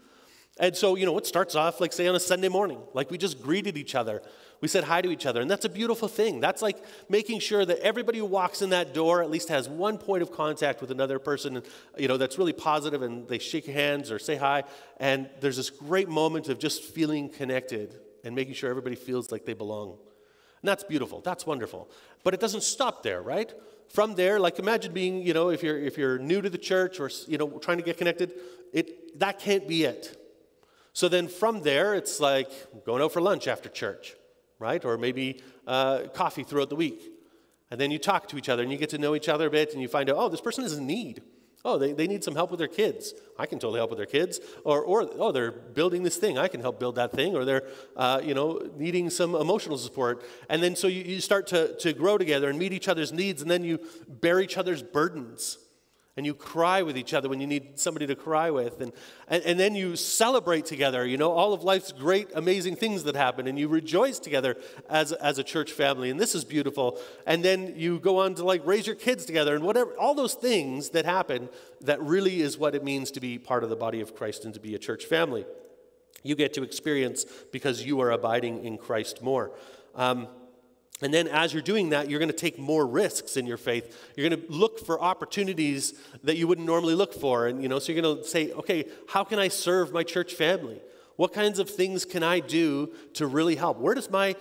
And 0.60 0.75
so, 0.75 0.95
you 0.95 1.05
know, 1.05 1.17
it 1.17 1.25
starts 1.25 1.55
off 1.55 1.79
like, 1.79 1.93
say, 1.93 2.05
on 2.08 2.15
a 2.15 2.19
Sunday 2.19 2.49
morning, 2.49 2.82
like 2.93 3.10
we 3.10 3.17
just 3.17 3.41
greeted 3.41 3.77
each 3.77 3.95
other. 3.95 4.21
We 4.60 4.67
said 4.67 4.84
hi 4.84 5.01
to 5.01 5.10
each 5.10 5.25
other. 5.25 5.39
And 5.39 5.49
that's 5.49 5.63
a 5.63 5.69
beautiful 5.69 6.10
thing. 6.10 6.41
That's 6.41 6.62
like 6.62 6.84
making 7.08 7.39
sure 7.39 7.63
that 7.63 7.79
everybody 7.79 8.19
who 8.19 8.25
walks 8.25 8.62
in 8.62 8.71
that 8.71 8.93
door 8.93 9.23
at 9.23 9.29
least 9.29 9.47
has 9.47 9.69
one 9.69 9.97
point 9.97 10.21
of 10.21 10.34
contact 10.34 10.82
with 10.82 10.91
another 10.91 11.17
person, 11.17 11.63
you 11.97 12.10
know, 12.10 12.17
that's 12.17 12.38
really 12.38 12.51
positive 12.51 13.01
and 13.01 13.25
they 13.29 13.39
shake 13.39 13.67
hands 13.67 14.12
or 14.12 14.19
say 14.19 14.36
hi. 14.36 14.65
And 14.97 15.29
there's 15.39 15.55
this 15.55 15.69
great 15.69 16.10
moment 16.10 16.49
of 16.49 16.60
just 16.60 16.84
feeling 16.84 17.29
connected 17.29 17.97
and 18.25 18.36
making 18.36 18.55
sure 18.55 18.69
everybody 18.69 18.97
feels 18.97 19.32
like 19.32 19.45
they 19.45 19.53
belong. 19.53 19.97
And 20.62 20.67
that's 20.67 20.84
beautiful. 20.84 21.22
That's 21.22 21.45
wonderful. 21.45 21.89
But 22.24 22.34
it 22.34 22.39
doesn't 22.39 22.63
stop 22.63 23.04
there, 23.04 23.22
right? 23.22 23.52
From 23.88 24.15
there, 24.15 24.39
like 24.39 24.60
imagine 24.60 24.93
being, 24.93 25.22
you 25.22 25.34
know, 25.34 25.50
if 25.50 25.63
you're 25.63 25.78
if 25.78 25.98
you're 25.98 26.19
new 26.19 26.41
to 26.41 26.50
the 26.50 26.58
church 26.58 27.00
or 27.00 27.10
you 27.28 27.38
know 27.38 27.50
trying 27.60 27.78
to 27.78 27.84
get 27.84 27.98
connected, 27.98 28.34
it 28.74 29.19
that 29.19 29.39
can't 29.39 29.67
be 29.67 29.84
it. 29.84 30.15
So 30.93 31.08
then 31.08 31.28
from 31.28 31.62
there, 31.62 31.95
it's 31.95 32.19
like 32.19 32.52
going 32.86 33.02
out 33.02 33.13
for 33.13 33.22
lunch 33.22 33.48
after 33.48 33.69
church, 33.69 34.15
right? 34.60 34.84
Or 34.84 34.98
maybe 34.98 35.41
uh, 35.65 36.04
coffee 36.13 36.43
throughout 36.43 36.69
the 36.69 36.76
week. 36.76 37.02
And 37.72 37.80
then 37.80 37.91
you 37.91 38.00
talk 38.00 38.28
to 38.30 38.38
each 38.38 38.50
other 38.50 38.63
and 38.63 38.72
you 38.72 38.78
get 38.78 38.89
to 38.89 38.98
know 38.98 39.15
each 39.15 39.30
other 39.30 39.48
a 39.48 39.50
bit 39.50 39.74
and 39.74 39.82
you 39.82 39.88
find 39.88 40.10
out, 40.10 40.17
oh, 40.17 40.30
this 40.30 40.41
person 40.41 40.63
is 40.63 40.74
in 40.74 40.88
need. 40.88 41.22
Oh, 41.65 41.78
they, 41.78 41.91
they 41.91 42.08
need 42.08 42.24
some 42.24 42.36
help 42.36 42.52
with 42.52 42.60
their 42.60 42.69
kids. 42.69 43.13
I 43.38 43.45
can 43.45 43.60
totally 43.60 43.80
help 43.80 43.89
with 43.89 43.98
their 43.98 44.06
kids. 44.06 44.39
Or, 44.63 44.82
or 44.82 45.10
oh, 45.17 45.32
they're 45.32 45.52
building 45.52 46.04
this 46.04 46.15
thing. 46.15 46.38
I 46.38 46.48
can 46.48 46.62
help 46.62 46.80
build 46.80 46.95
that 46.95 47.12
thing. 47.12 47.36
Or 47.36 47.43
they're, 47.43 47.67
uh, 47.98 48.22
you 48.24 48.34
know, 48.34 48.69
needing 48.78 49.10
some 49.10 49.36
emotional 49.36 49.78
support. 49.78 50.24
And 50.50 50.63
then 50.63 50.76
so 50.76 50.88
you, 50.88 51.04
you 51.04 51.19
start 51.19 51.48
to, 51.48 51.76
to 51.80 51.91
grow 51.91 52.17
together 52.17 52.50
and 52.50 52.58
meet 52.58 52.72
each 52.72 52.88
other's 52.88 53.12
needs. 53.12 53.41
And 53.41 53.52
then 53.52 53.65
you 53.65 53.80
bear 54.08 54.39
each 54.39 54.58
other's 54.58 54.82
burdens 54.82 55.58
and 56.17 56.26
you 56.26 56.34
cry 56.34 56.82
with 56.82 56.98
each 56.98 57.13
other 57.13 57.30
when 57.30 57.39
you 57.39 57.48
need 57.48 57.80
somebody 57.80 58.06
to 58.06 58.15
cry 58.15 58.52
with 58.52 58.82
and, 58.82 58.91
and, 59.28 59.43
and, 59.43 59.60
then 59.60 59.74
you 59.74 59.95
celebrate 59.95 60.65
together 60.65 61.06
you 61.06 61.17
know 61.17 61.32
all 61.32 61.54
of 61.54 61.63
life's 61.63 61.91
great 61.91 62.30
amazing 62.36 62.76
things 62.76 63.04
that 63.04 63.15
happen 63.15 63.48
and 63.48 63.58
you 63.58 63.67
rejoice 63.67 64.19
together 64.19 64.58
as, 64.89 65.12
as 65.13 65.38
a 65.38 65.43
church 65.43 65.72
family 65.72 66.10
and 66.10 66.19
this 66.19 66.36
is 66.36 66.43
beautiful. 66.43 67.00
And 67.26 67.43
then 67.43 67.74
you 67.78 68.00
go 68.00 68.19
on 68.19 68.36
to 68.36 68.43
like 68.43 68.65
raise 68.65 68.88
your 68.88 68.95
kids 68.95 69.26
together 69.26 69.56
and 69.56 69.63
whatever 69.63 69.91
all 69.98 70.15
those 70.15 70.34
things 70.34 70.89
that 70.89 71.06
happen 71.06 71.50
that 71.82 72.02
really 72.02 72.41
is 72.41 72.58
what 72.58 72.76
it 72.76 72.84
means 72.84 73.12
to 73.12 73.19
be 73.19 73.38
part 73.38 73.63
of 73.63 73.69
the 73.69 73.76
body 73.76 74.02
of 74.02 74.15
christ 74.15 74.45
and 74.45 74.54
to 74.54 74.60
be 74.60 74.76
a 74.76 74.80
church 74.80 75.06
family. 75.06 75.45
You 76.24 76.36
get 76.36 76.54
to 76.56 76.63
experience 76.63 77.26
because 77.52 77.86
you 77.86 78.02
are 78.02 78.12
abiding 78.12 78.65
in 78.65 78.78
christ 78.78 79.22
more. 79.22 79.52
Um, 79.95 80.28
and 81.02 81.14
then, 81.14 81.28
as 81.30 81.54
you're 81.54 81.62
doing 81.62 81.90
that, 81.90 82.10
you're 82.10 82.20
going 82.20 82.32
to 82.32 82.36
take 82.36 82.60
more 82.60 82.86
risks 82.86 83.38
in 83.38 83.46
your 83.46 83.58
faith. 83.58 83.98
You're 84.16 84.30
going 84.30 84.42
to 84.42 84.52
look 84.52 84.86
for 84.86 85.02
opportunities 85.02 85.94
that 86.24 86.36
you 86.36 86.46
wouldn't 86.46 86.68
normally 86.68 86.94
look 86.94 87.14
for. 87.14 87.48
And, 87.48 87.64
you 87.64 87.70
know, 87.70 87.80
so 87.80 87.94
you're 87.94 88.02
going 88.02 88.18
to 88.18 88.28
say, 88.28 88.52
okay, 88.52 88.86
how 89.08 89.24
can 89.24 89.40
I 89.40 89.48
serve 89.48 89.94
my 89.94 90.04
church 90.04 90.34
family? 90.34 90.82
What 91.16 91.34
kinds 91.34 91.60
of 91.60 91.70
things 91.70 92.04
can 92.04 92.22
I 92.22 92.42
do 92.42 92.94
to 93.14 93.28
really 93.28 93.56
help? 93.56 93.78
Where 93.78 93.94
does 93.94 94.10
my 94.10 94.36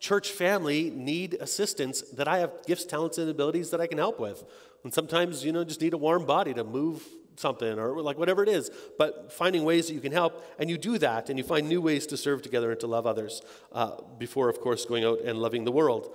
church 0.00 0.30
family 0.30 0.90
need 0.90 1.34
assistance 1.34 2.02
that 2.12 2.26
I 2.26 2.38
have 2.38 2.52
gifts, 2.66 2.84
talents, 2.84 3.18
and 3.18 3.30
abilities 3.30 3.70
that 3.70 3.80
I 3.80 3.86
can 3.86 3.98
help 3.98 4.18
with? 4.18 4.42
And 4.82 4.92
sometimes, 4.92 5.44
you 5.44 5.52
know, 5.52 5.62
just 5.62 5.80
need 5.80 5.92
a 5.92 5.98
warm 5.98 6.26
body 6.26 6.54
to 6.54 6.64
move 6.64 7.04
something 7.40 7.78
or 7.78 8.00
like 8.02 8.18
whatever 8.18 8.42
it 8.42 8.48
is, 8.48 8.70
but 8.98 9.32
finding 9.32 9.64
ways 9.64 9.88
that 9.88 9.94
you 9.94 10.00
can 10.00 10.12
help. 10.12 10.44
And 10.58 10.70
you 10.70 10.78
do 10.78 10.98
that 10.98 11.28
and 11.28 11.38
you 11.38 11.44
find 11.44 11.68
new 11.68 11.80
ways 11.80 12.06
to 12.08 12.16
serve 12.16 12.42
together 12.42 12.70
and 12.70 12.80
to 12.80 12.86
love 12.86 13.06
others 13.06 13.42
uh, 13.72 13.96
before, 14.18 14.48
of 14.48 14.60
course, 14.60 14.84
going 14.84 15.04
out 15.04 15.20
and 15.22 15.38
loving 15.38 15.64
the 15.64 15.72
world. 15.72 16.14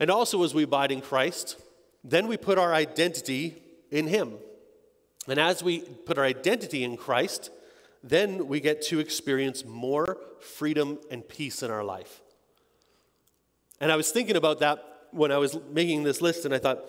And 0.00 0.10
also, 0.10 0.42
as 0.42 0.52
we 0.52 0.64
abide 0.64 0.90
in 0.90 1.00
Christ, 1.00 1.60
then 2.02 2.26
we 2.26 2.36
put 2.36 2.58
our 2.58 2.74
identity 2.74 3.62
in 3.90 4.08
Him. 4.08 4.34
And 5.28 5.38
as 5.38 5.62
we 5.62 5.80
put 5.80 6.18
our 6.18 6.24
identity 6.24 6.82
in 6.82 6.96
Christ, 6.96 7.50
then 8.02 8.48
we 8.48 8.58
get 8.58 8.82
to 8.82 8.98
experience 8.98 9.64
more 9.64 10.18
freedom 10.40 10.98
and 11.10 11.26
peace 11.26 11.62
in 11.62 11.70
our 11.70 11.84
life. 11.84 12.20
And 13.80 13.92
I 13.92 13.96
was 13.96 14.10
thinking 14.10 14.36
about 14.36 14.58
that 14.60 14.84
when 15.12 15.30
I 15.30 15.38
was 15.38 15.56
making 15.70 16.02
this 16.02 16.20
list, 16.20 16.44
and 16.44 16.54
I 16.54 16.58
thought, 16.58 16.84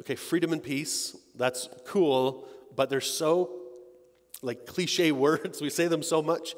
okay, 0.00 0.14
freedom 0.14 0.52
and 0.52 0.62
peace, 0.62 1.16
that's 1.34 1.68
cool, 1.84 2.46
but 2.74 2.90
they're 2.90 3.00
so 3.00 3.50
like 4.42 4.66
cliche 4.66 5.12
words. 5.26 5.60
We 5.60 5.70
say 5.70 5.88
them 5.88 6.02
so 6.02 6.22
much. 6.22 6.54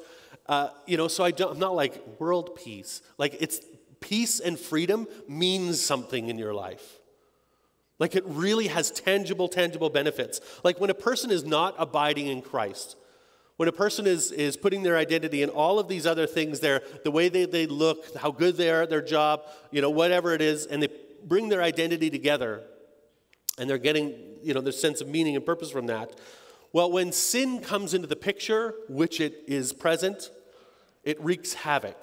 Uh, 0.47 0.69
you 0.85 0.97
know, 0.97 1.07
so 1.07 1.23
I 1.23 1.31
don't, 1.31 1.53
I'm 1.53 1.59
not 1.59 1.75
like 1.75 2.19
world 2.19 2.55
peace. 2.55 3.01
Like 3.17 3.37
it's 3.39 3.61
peace 3.99 4.39
and 4.39 4.59
freedom 4.59 5.07
means 5.27 5.83
something 5.83 6.29
in 6.29 6.37
your 6.37 6.53
life. 6.53 6.99
Like 7.97 8.15
it 8.15 8.23
really 8.27 8.67
has 8.67 8.91
tangible, 8.91 9.47
tangible 9.47 9.89
benefits. 9.89 10.41
Like 10.63 10.79
when 10.79 10.89
a 10.89 10.95
person 10.95 11.31
is 11.31 11.43
not 11.45 11.75
abiding 11.79 12.27
in 12.27 12.41
Christ, 12.41 12.97
when 13.57 13.69
a 13.69 13.71
person 13.71 14.05
is, 14.05 14.31
is 14.31 14.57
putting 14.57 14.83
their 14.83 14.97
identity 14.97 15.41
in 15.41 15.49
all 15.49 15.79
of 15.79 15.87
these 15.87 16.05
other 16.05 16.27
things 16.27 16.59
there, 16.59 16.81
the 17.03 17.11
way 17.11 17.29
they, 17.29 17.45
they 17.45 17.67
look, 17.67 18.15
how 18.17 18.31
good 18.31 18.57
they 18.57 18.69
are 18.69 18.83
at 18.83 18.89
their 18.89 19.01
job, 19.01 19.43
you 19.71 19.81
know, 19.81 19.89
whatever 19.89 20.33
it 20.33 20.41
is, 20.41 20.65
and 20.65 20.83
they 20.83 20.89
bring 21.23 21.47
their 21.47 21.63
identity 21.63 22.09
together, 22.09 22.63
and 23.57 23.69
they're 23.69 23.77
getting, 23.77 24.13
you 24.41 24.53
know, 24.53 24.61
their 24.61 24.71
sense 24.71 25.01
of 25.01 25.07
meaning 25.07 25.35
and 25.35 25.45
purpose 25.45 25.71
from 25.71 25.87
that. 25.87 26.19
Well, 26.73 26.91
when 26.91 27.11
sin 27.11 27.59
comes 27.61 27.93
into 27.93 28.07
the 28.07 28.15
picture, 28.15 28.73
which 28.89 29.21
it 29.21 29.43
is 29.47 29.71
present, 29.71 30.29
it 31.03 31.21
wreaks 31.23 31.53
havoc. 31.53 31.97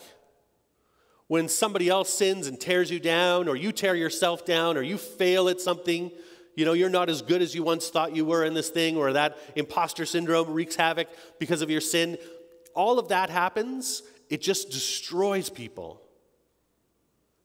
When 1.26 1.48
somebody 1.48 1.88
else 1.88 2.12
sins 2.12 2.46
and 2.46 2.58
tears 2.60 2.90
you 2.90 3.00
down, 3.00 3.48
or 3.48 3.56
you 3.56 3.72
tear 3.72 3.94
yourself 3.94 4.44
down, 4.44 4.76
or 4.76 4.82
you 4.82 4.98
fail 4.98 5.48
at 5.48 5.60
something, 5.60 6.10
you 6.54 6.64
know, 6.64 6.74
you're 6.74 6.90
not 6.90 7.08
as 7.08 7.22
good 7.22 7.40
as 7.40 7.54
you 7.54 7.62
once 7.62 7.88
thought 7.88 8.14
you 8.14 8.24
were 8.24 8.44
in 8.44 8.54
this 8.54 8.68
thing, 8.68 8.96
or 8.96 9.12
that 9.14 9.38
imposter 9.56 10.04
syndrome 10.04 10.52
wreaks 10.52 10.76
havoc 10.76 11.08
because 11.38 11.62
of 11.62 11.70
your 11.70 11.80
sin. 11.80 12.18
All 12.74 12.98
of 12.98 13.08
that 13.08 13.30
happens, 13.30 14.02
it 14.28 14.42
just 14.42 14.70
destroys 14.70 15.48
people. 15.48 16.01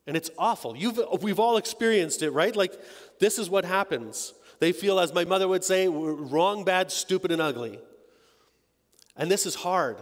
And 0.07 0.15
it's 0.15 0.31
awful. 0.37 0.75
You've, 0.75 0.99
we've 1.21 1.39
all 1.39 1.57
experienced 1.57 2.23
it, 2.23 2.31
right? 2.31 2.55
Like, 2.55 2.73
this 3.19 3.37
is 3.37 3.49
what 3.49 3.65
happens. 3.65 4.33
They 4.59 4.71
feel, 4.71 4.99
as 4.99 5.13
my 5.13 5.25
mother 5.25 5.47
would 5.47 5.65
say, 5.65 5.87
wrong, 5.87 6.63
bad, 6.63 6.91
stupid, 6.91 7.31
and 7.31 7.41
ugly. 7.41 7.79
And 9.17 9.29
this 9.29 9.45
is 9.45 9.55
hard. 9.55 9.97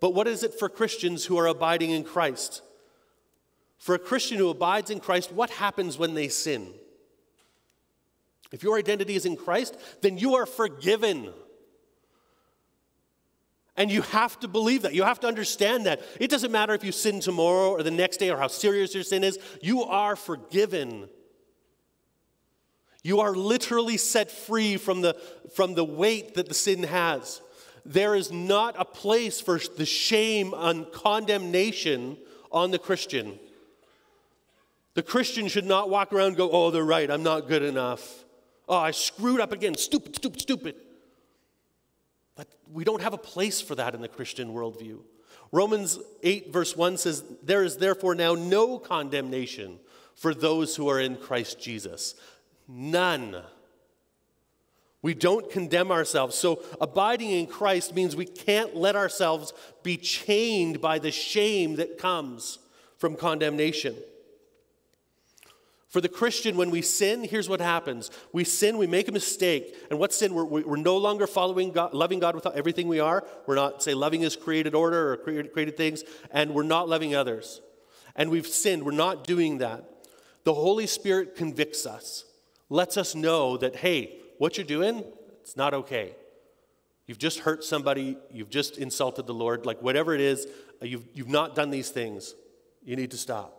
But 0.00 0.14
what 0.14 0.28
is 0.28 0.42
it 0.42 0.58
for 0.58 0.68
Christians 0.68 1.24
who 1.24 1.38
are 1.38 1.46
abiding 1.46 1.90
in 1.90 2.04
Christ? 2.04 2.62
For 3.78 3.94
a 3.94 3.98
Christian 3.98 4.38
who 4.38 4.50
abides 4.50 4.90
in 4.90 5.00
Christ, 5.00 5.32
what 5.32 5.50
happens 5.50 5.98
when 5.98 6.14
they 6.14 6.28
sin? 6.28 6.74
If 8.52 8.62
your 8.62 8.78
identity 8.78 9.14
is 9.14 9.26
in 9.26 9.36
Christ, 9.36 9.76
then 10.02 10.18
you 10.18 10.34
are 10.34 10.46
forgiven. 10.46 11.32
And 13.78 13.92
you 13.92 14.02
have 14.02 14.38
to 14.40 14.48
believe 14.48 14.82
that. 14.82 14.92
You 14.92 15.04
have 15.04 15.20
to 15.20 15.28
understand 15.28 15.86
that. 15.86 16.02
It 16.20 16.30
doesn't 16.30 16.50
matter 16.50 16.74
if 16.74 16.82
you 16.82 16.90
sin 16.90 17.20
tomorrow 17.20 17.70
or 17.70 17.84
the 17.84 17.92
next 17.92 18.16
day 18.16 18.28
or 18.28 18.36
how 18.36 18.48
serious 18.48 18.92
your 18.92 19.04
sin 19.04 19.22
is, 19.22 19.38
you 19.62 19.84
are 19.84 20.16
forgiven. 20.16 21.08
You 23.04 23.20
are 23.20 23.34
literally 23.34 23.96
set 23.96 24.32
free 24.32 24.76
from 24.76 25.00
the, 25.00 25.16
from 25.54 25.74
the 25.74 25.84
weight 25.84 26.34
that 26.34 26.48
the 26.48 26.54
sin 26.54 26.82
has. 26.82 27.40
There 27.86 28.16
is 28.16 28.32
not 28.32 28.74
a 28.76 28.84
place 28.84 29.40
for 29.40 29.60
the 29.76 29.86
shame 29.86 30.52
and 30.56 30.90
condemnation 30.90 32.18
on 32.50 32.72
the 32.72 32.80
Christian. 32.80 33.38
The 34.94 35.04
Christian 35.04 35.46
should 35.46 35.64
not 35.66 35.88
walk 35.88 36.12
around 36.12 36.36
go, 36.36 36.50
Oh, 36.50 36.72
they're 36.72 36.82
right, 36.82 37.08
I'm 37.08 37.22
not 37.22 37.46
good 37.46 37.62
enough. 37.62 38.24
Oh, 38.68 38.76
I 38.76 38.90
screwed 38.90 39.40
up 39.40 39.52
again. 39.52 39.76
Stupid, 39.76 40.16
stupid, 40.16 40.40
stupid. 40.40 40.74
But 42.38 42.46
we 42.72 42.84
don't 42.84 43.02
have 43.02 43.14
a 43.14 43.18
place 43.18 43.60
for 43.60 43.74
that 43.74 43.96
in 43.96 44.00
the 44.00 44.06
Christian 44.06 44.54
worldview. 44.54 45.00
Romans 45.50 45.98
8, 46.22 46.52
verse 46.52 46.76
1 46.76 46.96
says, 46.96 47.24
There 47.42 47.64
is 47.64 47.78
therefore 47.78 48.14
now 48.14 48.36
no 48.36 48.78
condemnation 48.78 49.80
for 50.14 50.32
those 50.32 50.76
who 50.76 50.88
are 50.88 51.00
in 51.00 51.16
Christ 51.16 51.60
Jesus. 51.60 52.14
None. 52.68 53.42
We 55.02 55.14
don't 55.14 55.50
condemn 55.50 55.90
ourselves. 55.90 56.36
So, 56.36 56.62
abiding 56.80 57.30
in 57.30 57.48
Christ 57.48 57.92
means 57.92 58.14
we 58.14 58.24
can't 58.24 58.76
let 58.76 58.94
ourselves 58.94 59.52
be 59.82 59.96
chained 59.96 60.80
by 60.80 61.00
the 61.00 61.10
shame 61.10 61.74
that 61.76 61.98
comes 61.98 62.60
from 62.98 63.16
condemnation. 63.16 63.96
For 65.88 66.02
the 66.02 66.08
Christian, 66.08 66.58
when 66.58 66.70
we 66.70 66.82
sin, 66.82 67.24
here's 67.24 67.48
what 67.48 67.60
happens. 67.60 68.10
We 68.32 68.44
sin, 68.44 68.76
we 68.76 68.86
make 68.86 69.08
a 69.08 69.12
mistake. 69.12 69.74
And 69.88 69.98
what 69.98 70.12
sin? 70.12 70.34
We're, 70.34 70.44
we're 70.44 70.76
no 70.76 70.98
longer 70.98 71.26
following 71.26 71.72
God, 71.72 71.94
loving 71.94 72.18
God 72.18 72.34
with 72.34 72.46
everything 72.46 72.88
we 72.88 73.00
are. 73.00 73.26
We're 73.46 73.54
not, 73.54 73.82
say, 73.82 73.94
loving 73.94 74.20
His 74.20 74.36
created 74.36 74.74
order 74.74 75.12
or 75.12 75.16
created 75.16 75.78
things, 75.78 76.04
and 76.30 76.52
we're 76.52 76.62
not 76.62 76.90
loving 76.90 77.14
others. 77.14 77.62
And 78.14 78.30
we've 78.30 78.46
sinned. 78.46 78.84
We're 78.84 78.92
not 78.92 79.24
doing 79.24 79.58
that. 79.58 79.84
The 80.44 80.52
Holy 80.52 80.86
Spirit 80.86 81.36
convicts 81.36 81.86
us, 81.86 82.24
lets 82.68 82.98
us 82.98 83.14
know 83.14 83.56
that, 83.56 83.76
hey, 83.76 84.18
what 84.36 84.58
you're 84.58 84.66
doing, 84.66 85.04
it's 85.40 85.56
not 85.56 85.72
okay. 85.72 86.14
You've 87.06 87.18
just 87.18 87.40
hurt 87.40 87.64
somebody, 87.64 88.18
you've 88.30 88.50
just 88.50 88.76
insulted 88.76 89.26
the 89.26 89.34
Lord, 89.34 89.64
like 89.64 89.80
whatever 89.80 90.14
it 90.14 90.20
is, 90.20 90.46
you've, 90.82 91.06
you've 91.14 91.28
not 91.28 91.54
done 91.54 91.70
these 91.70 91.88
things. 91.88 92.34
You 92.84 92.96
need 92.96 93.10
to 93.12 93.16
stop. 93.16 93.58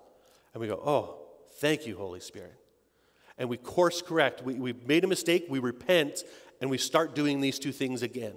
And 0.54 0.62
we 0.62 0.68
go, 0.68 0.76
oh, 0.76 1.29
Thank 1.60 1.86
you, 1.86 1.98
Holy 1.98 2.22
Spirit. 2.22 2.56
And 3.38 3.50
we 3.50 3.58
course 3.58 4.02
correct. 4.02 4.42
We, 4.44 4.54
we 4.56 4.74
made 4.86 5.04
a 5.04 5.08
mistake, 5.08 5.46
we 5.50 5.60
repent, 5.60 6.24
and 6.62 6.70
we 6.70 6.78
start 6.78 7.16
doing 7.16 7.42
these 7.42 7.60
two 7.60 7.74
things 7.74 8.02
again. 8.02 8.34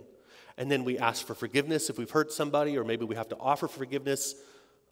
And 0.58 0.68
then 0.68 0.82
we 0.82 0.98
ask 0.98 1.24
for 1.24 1.34
forgiveness 1.34 1.88
if 1.88 1.98
we've 1.98 2.10
hurt 2.10 2.32
somebody, 2.32 2.76
or 2.76 2.82
maybe 2.82 3.04
we 3.04 3.14
have 3.14 3.28
to 3.28 3.38
offer 3.38 3.68
forgiveness. 3.68 4.34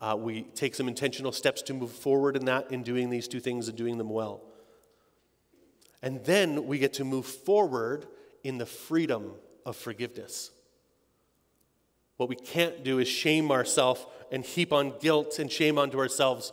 Uh, 0.01 0.17
we 0.17 0.43
take 0.43 0.77
some 0.77 0.87
intentional 0.87 1.33
steps 1.33 1.61
to 1.63 1.75
move 1.75 1.91
forward 1.91 2.37
in 2.37 2.45
that, 2.45 2.71
in 2.71 2.85
doing 2.85 3.11
these 3.11 3.27
two 3.27 3.41
things 3.41 3.67
and 3.67 3.77
doing 3.77 3.99
them 3.99 4.11
well. 4.11 4.43
And 6.01 6.25
then 6.25 6.67
we 6.67 6.79
get 6.79 6.93
to 6.95 7.05
move 7.05 7.27
forward 7.27 8.07
in 8.45 8.59
the 8.59 8.67
freedom 8.67 9.33
of 9.67 9.77
forgiveness. 9.77 10.53
What 12.17 12.29
we 12.29 12.37
can't 12.37 12.85
do 12.85 13.01
is 13.01 13.09
shame 13.09 13.51
ourselves 13.51 14.07
and 14.31 14.45
heap 14.45 14.73
on 14.73 14.95
guilt 15.01 15.41
and 15.41 15.51
shame 15.51 15.79
onto 15.79 15.99
ourselves 15.99 16.53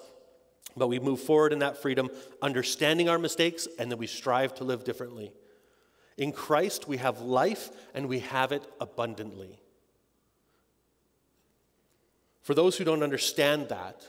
but 0.78 0.88
we 0.88 1.00
move 1.00 1.20
forward 1.20 1.54
in 1.54 1.60
that 1.60 1.82
freedom, 1.82 2.10
understanding 2.42 3.10
our 3.10 3.20
mistakes, 3.20 3.68
and 3.80 3.92
then 3.92 3.98
we 3.98 4.08
strive 4.08 4.54
to 4.56 4.63
live 4.63 4.84
differently. 4.84 5.34
In 6.18 6.32
Christ, 6.32 6.88
we 6.88 6.98
have 6.98 7.22
life 7.22 7.70
and 7.94 8.08
we 8.08 8.20
have 8.20 8.52
it 8.52 8.63
abundantly. 8.80 9.60
For 12.42 12.54
those 12.54 12.78
who 12.78 12.84
don't 12.84 13.04
understand 13.04 13.70
that, 13.70 14.08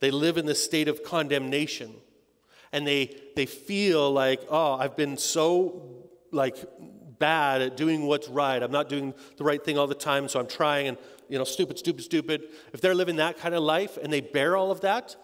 they 0.00 0.10
live 0.10 0.36
in 0.36 0.46
this 0.46 0.62
state 0.62 0.88
of 0.88 1.02
condemnation 1.02 1.94
and 2.72 2.86
they, 2.86 3.16
they 3.36 3.46
feel 3.46 4.12
like, 4.12 4.40
oh, 4.48 4.74
I've 4.74 4.96
been 4.96 5.16
so 5.16 6.08
like 6.30 6.56
bad 7.18 7.62
at 7.62 7.76
doing 7.76 8.06
what's 8.06 8.28
right. 8.28 8.62
I'm 8.62 8.70
not 8.70 8.88
doing 8.88 9.14
the 9.36 9.44
right 9.44 9.62
thing 9.62 9.76
all 9.76 9.86
the 9.86 9.94
time, 9.94 10.28
so 10.28 10.40
I'm 10.40 10.46
trying 10.46 10.88
and, 10.88 10.98
you 11.28 11.38
know, 11.38 11.44
stupid, 11.44 11.78
stupid, 11.78 12.04
stupid. 12.04 12.42
If 12.72 12.80
they're 12.80 12.94
living 12.94 13.16
that 13.16 13.38
kind 13.38 13.54
of 13.54 13.62
life 13.62 13.98
and 14.00 14.12
they 14.12 14.20
bear 14.20 14.56
all 14.56 14.70
of 14.70 14.82
that, 14.82 15.16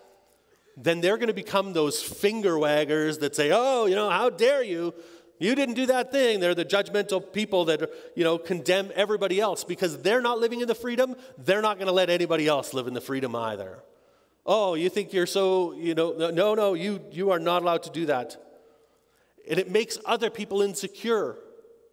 then 0.77 1.01
they're 1.01 1.17
going 1.17 1.29
to 1.29 1.35
become 1.35 1.73
those 1.73 2.03
finger 2.03 2.55
waggers 2.55 3.21
that 3.21 3.35
say, 3.35 3.51
oh, 3.53 3.87
you 3.87 3.95
know, 3.95 4.11
how 4.11 4.29
dare 4.29 4.63
you? 4.63 4.93
You 5.39 5.55
didn't 5.55 5.75
do 5.75 5.87
that 5.87 6.13
thing. 6.13 6.41
They're 6.41 6.55
the 6.55 6.65
judgmental 6.65 7.33
people 7.33 7.67
that, 7.67 7.91
you 8.15 8.25
know, 8.25 8.39
condemn 8.39 8.91
everybody 8.95 9.41
else 9.41 9.65
because 9.65 9.99
they're 9.99 10.21
not 10.21 10.39
living 10.39 10.61
in 10.61 10.69
the 10.69 10.75
freedom. 10.75 11.15
They're 11.39 11.63
not 11.63 11.77
going 11.77 11.89
to 11.89 11.93
let 11.93 12.11
anybody 12.11 12.47
else 12.47 12.73
live 12.73 12.87
in 12.87 12.95
the 12.95 13.01
freedom 13.01 13.35
either. 13.35 13.83
Oh, 14.45 14.75
you 14.75 14.89
think 14.89 15.13
you're 15.13 15.27
so, 15.27 15.73
you 15.73 15.95
know, 15.95 16.31
no, 16.31 16.55
no, 16.55 16.75
you, 16.75 17.01
you 17.11 17.31
are 17.31 17.39
not 17.39 17.63
allowed 17.63 17.83
to 17.85 17.91
do 17.91 18.07
that. 18.07 18.37
And 19.49 19.59
it 19.59 19.71
makes 19.71 19.99
other 20.05 20.31
people 20.31 20.63
insecure 20.63 21.37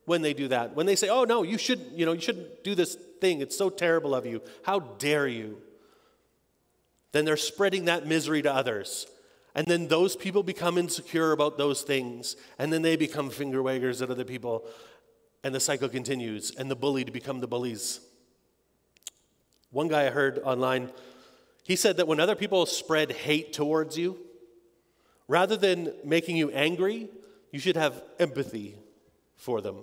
when 0.06 0.22
they 0.22 0.34
do 0.34 0.50
that. 0.50 0.76
When 0.76 0.86
they 0.86 0.96
say, 0.96 1.10
oh, 1.10 1.24
no, 1.24 1.44
you 1.44 1.58
shouldn't, 1.58 1.98
you 1.98 2.06
know, 2.06 2.14
you 2.14 2.22
shouldn't 2.22 2.64
do 2.64 2.76
this 2.76 2.96
thing. 3.20 3.42
It's 3.42 3.58
so 3.58 3.70
terrible 3.70 4.14
of 4.14 4.26
you. 4.26 4.42
How 4.64 4.80
dare 4.80 5.28
you? 5.28 5.62
Then 7.14 7.26
they're 7.26 7.38
spreading 7.38 7.86
that 7.86 8.06
misery 8.06 8.42
to 8.42 8.54
others. 8.54 9.08
And 9.56 9.68
then 9.68 9.88
those 9.88 10.16
people 10.16 10.44
become 10.44 10.78
insecure 10.78 11.32
about 11.32 11.58
those 11.58 11.84
things. 11.84 12.36
And 12.58 12.74
then 12.74 12.82
they 12.82 12.96
become 12.96 13.30
finger 13.30 13.62
waggers 13.62 14.02
at 14.02 14.10
other 14.10 14.26
people. 14.26 14.66
And 15.44 15.54
the 15.54 15.60
cycle 15.60 15.88
continues. 15.88 16.52
And 16.52 16.70
the 16.70 16.76
bullied 16.76 17.14
become 17.14 17.40
the 17.40 17.48
bullies. 17.48 18.02
One 19.70 19.88
guy 19.88 20.08
I 20.08 20.10
heard 20.10 20.40
online, 20.40 20.92
he 21.64 21.76
said 21.76 21.98
that 21.98 22.08
when 22.08 22.20
other 22.20 22.36
people 22.36 22.66
spread 22.66 23.12
hate 23.12 23.54
towards 23.54 23.98
you, 23.98 24.18
rather 25.28 25.56
than 25.56 25.94
making 26.04 26.36
you 26.36 26.50
angry, 26.50 27.10
you 27.52 27.60
should 27.60 27.78
have 27.78 28.04
empathy 28.20 28.76
for 29.36 29.62
them. 29.62 29.78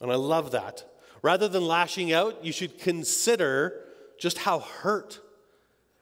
And 0.00 0.10
I 0.10 0.14
love 0.14 0.50
that. 0.52 0.84
Rather 1.20 1.48
than 1.48 1.66
lashing 1.66 2.12
out, 2.12 2.42
you 2.42 2.52
should 2.52 2.78
consider 2.78 3.84
just 4.18 4.38
how 4.38 4.60
hurt 4.60 5.20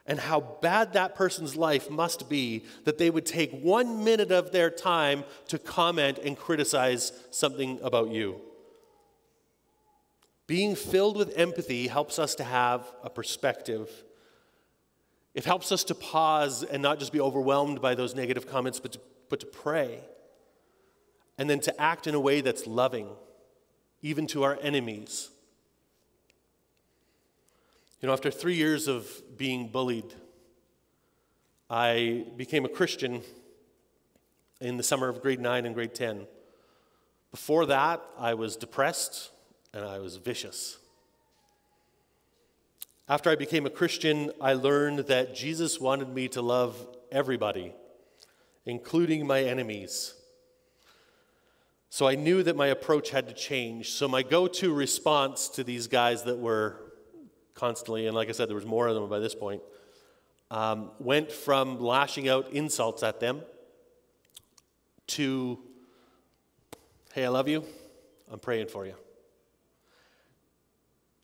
and 0.07 0.21
how 0.21 0.41
bad 0.41 0.93
that 0.93 1.15
person's 1.15 1.57
life 1.57 1.91
must 1.91 2.29
be 2.29 2.65
that 2.85 2.99
they 2.99 3.11
would 3.11 3.27
take 3.27 3.51
one 3.53 4.05
minute 4.05 4.31
of 4.31 4.53
their 4.53 4.71
time 4.71 5.25
to 5.49 5.59
comment 5.59 6.19
and 6.19 6.39
criticize 6.39 7.13
something 7.31 7.81
about 7.83 8.11
you. 8.11 8.41
Being 10.47 10.77
filled 10.77 11.17
with 11.17 11.37
empathy 11.37 11.89
helps 11.89 12.19
us 12.19 12.37
to 12.37 12.45
have 12.45 12.87
a 13.03 13.11
perspective. 13.11 13.91
It 15.35 15.45
helps 15.45 15.73
us 15.73 15.83
to 15.85 15.95
pause 15.95 16.63
and 16.63 16.83
not 16.83 17.01
just 17.01 17.13
be 17.13 17.21
overwhelmed 17.21 17.83
by 17.83 17.95
those 17.95 18.15
negative 18.15 18.49
comments, 18.49 18.79
but 18.79 18.93
to, 18.93 19.01
but 19.29 19.41
to 19.41 19.47
pray. 19.47 20.01
And 21.37 21.51
then 21.51 21.61
to 21.61 21.81
act 21.81 22.07
in 22.07 22.15
a 22.15 22.21
way 22.21 22.41
that's 22.41 22.67
loving, 22.67 23.09
even 24.03 24.27
to 24.29 24.45
our 24.45 24.57
enemies. 24.63 25.31
You 28.03 28.09
know, 28.09 28.13
after 28.13 28.31
three 28.31 28.57
years 28.57 28.89
of 28.89 29.11
being 29.39 29.69
bullied, 29.69 30.13
I 31.71 32.27
became 32.37 32.67
a 32.67 32.69
Christian 32.69 33.23
in 34.61 34.77
the 34.77 34.83
summer 34.83 35.09
of 35.09 35.23
grade 35.23 35.41
9 35.41 35.65
and 35.65 35.75
grade 35.75 35.95
10. 35.95 36.27
Before 37.31 37.65
that, 37.67 38.03
I 38.19 38.35
was 38.35 38.55
depressed 38.57 39.31
and 39.73 39.83
I 39.83 39.99
was 39.99 40.17
vicious. 40.17 40.77
After 43.09 43.31
I 43.31 43.35
became 43.35 43.65
a 43.65 43.71
Christian, 43.71 44.31
I 44.43 44.53
learned 44.53 45.01
that 45.07 45.35
Jesus 45.35 45.81
wanted 45.81 46.11
me 46.11 46.29
to 46.29 46.43
love 46.43 46.87
everybody, 47.11 47.73
including 48.67 49.27
my 49.27 49.43
enemies. 49.43 50.15
So 51.89 52.07
I 52.07 52.15
knew 52.15 52.43
that 52.43 52.57
my 52.57 52.67
approach 52.67 53.09
had 53.09 53.27
to 53.29 53.35
change. 53.35 53.93
So 53.93 54.07
my 54.07 54.23
go 54.23 54.49
to 54.49 54.75
response 54.75 55.49
to 55.51 55.65
these 55.65 55.87
guys 55.87 56.25
that 56.25 56.39
were 56.39 56.86
constantly, 57.57 58.07
and 58.07 58.15
like 58.15 58.29
I 58.29 58.33
said, 58.33 58.49
there 58.49 58.55
was 58.55 58.67
more 58.67 58.87
of 58.87 58.95
them 58.95 59.09
by 59.09 59.19
this 59.19 59.35
point, 59.35 59.63
um, 60.51 60.91
went 61.01 61.33
from 61.33 61.81
lashing 61.81 62.29
out 62.29 62.53
insults 62.53 63.03
at 63.03 63.19
them 63.19 63.43
to, 65.09 65.59
hey, 67.13 67.25
I 67.25 67.29
love 67.29 67.49
you, 67.49 67.65
I'm 68.31 68.39
praying 68.39 68.69
for 68.69 68.87
you. 68.87 68.95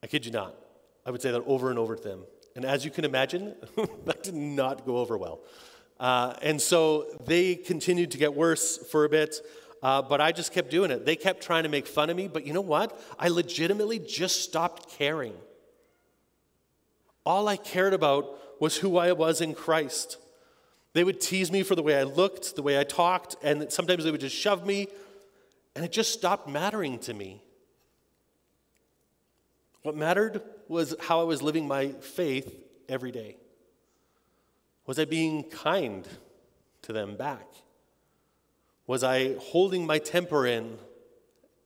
I 0.03 0.09
kid 0.09 0.27
you 0.27 0.33
not. 0.33 0.57
I 1.07 1.11
would 1.11 1.23
say 1.23 1.31
that 1.31 1.43
over 1.47 1.71
and 1.71 1.79
over 1.79 1.95
to 1.95 2.03
them. 2.03 2.25
And 2.57 2.65
as 2.65 2.85
you 2.85 2.91
can 2.91 3.05
imagine, 3.05 3.55
that 4.05 4.23
did 4.23 4.35
not 4.35 4.85
go 4.85 4.99
over 4.99 5.17
well. 5.17 5.41
Uh, 6.01 6.35
and 6.43 6.61
so 6.61 7.07
they 7.27 7.55
continued 7.55 8.11
to 8.11 8.19
get 8.19 8.35
worse 8.35 8.79
for 8.79 9.05
a 9.05 9.09
bit, 9.09 9.37
uh, 9.83 10.03
but 10.03 10.21
I 10.21 10.33
just 10.33 10.53
kept 10.53 10.71
doing 10.71 10.91
it. 10.91 11.05
They 11.07 11.15
kept 11.15 11.43
trying 11.43 11.63
to 11.63 11.69
make 11.69 11.87
fun 11.87 12.11
of 12.11 12.17
me, 12.17 12.27
but 12.27 12.47
you 12.47 12.53
know 12.53 12.61
what? 12.61 13.01
I 13.19 13.29
legitimately 13.29 14.01
just 14.01 14.43
stopped 14.43 14.91
caring. 14.91 15.35
All 17.25 17.49
I 17.49 17.57
cared 17.57 17.95
about 17.95 18.61
was 18.61 18.79
who 18.79 18.97
I 18.97 19.13
was 19.13 19.41
in 19.41 19.55
Christ. 19.55 20.19
They 20.93 21.05
would 21.05 21.21
tease 21.21 21.51
me 21.51 21.63
for 21.63 21.75
the 21.75 21.83
way 21.83 21.99
I 21.99 22.03
looked, 22.03 22.55
the 22.55 22.63
way 22.63 22.79
I 22.79 22.85
talked, 22.85 23.37
and 23.43 23.73
sometimes 23.73 24.05
they 24.05 24.11
would 24.11 24.21
just 24.21 24.37
shove 24.37 24.67
me, 24.67 24.89
and 25.75 25.85
it 25.85 25.93
just 25.93 26.13
stopped 26.13 26.49
mattering 26.49 26.99
to 27.01 27.15
me. 27.15 27.43
What 29.83 29.97
mattered 29.97 30.43
was 30.69 30.95
how 31.01 31.21
I 31.21 31.25
was 31.25 31.43
living 31.43 31.67
my 31.67 31.89
faith 31.89 32.55
every 32.89 33.11
day. 33.11 33.37
Was 34.87 34.99
I 34.99 35.05
being 35.05 35.45
kind 35.45 36.07
to 36.83 36.93
them 36.93 37.17
back? 37.17 37.47
Was 38.87 39.03
I 39.03 39.35
holding 39.39 39.87
my 39.87 39.99
temper 39.99 40.47
in 40.47 40.79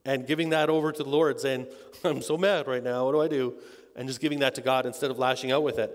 and 0.05 0.27
giving 0.27 0.51
that 0.51 0.71
over 0.71 0.93
to 0.93 1.03
the 1.03 1.09
Lord, 1.09 1.41
saying, 1.41 1.67
I'm 2.05 2.23
so 2.23 2.39
mad 2.39 2.69
right 2.69 2.83
now, 2.83 3.07
what 3.07 3.13
do 3.13 3.21
I 3.21 3.29
do? 3.29 3.55
And 3.97 4.07
just 4.07 4.21
giving 4.21 4.41
that 4.41 4.55
to 4.57 4.61
God 4.61 4.87
instead 4.87 5.11
of 5.11 5.19
lashing 5.19 5.51
out 5.51 5.63
with 5.63 5.79
it. 5.79 5.91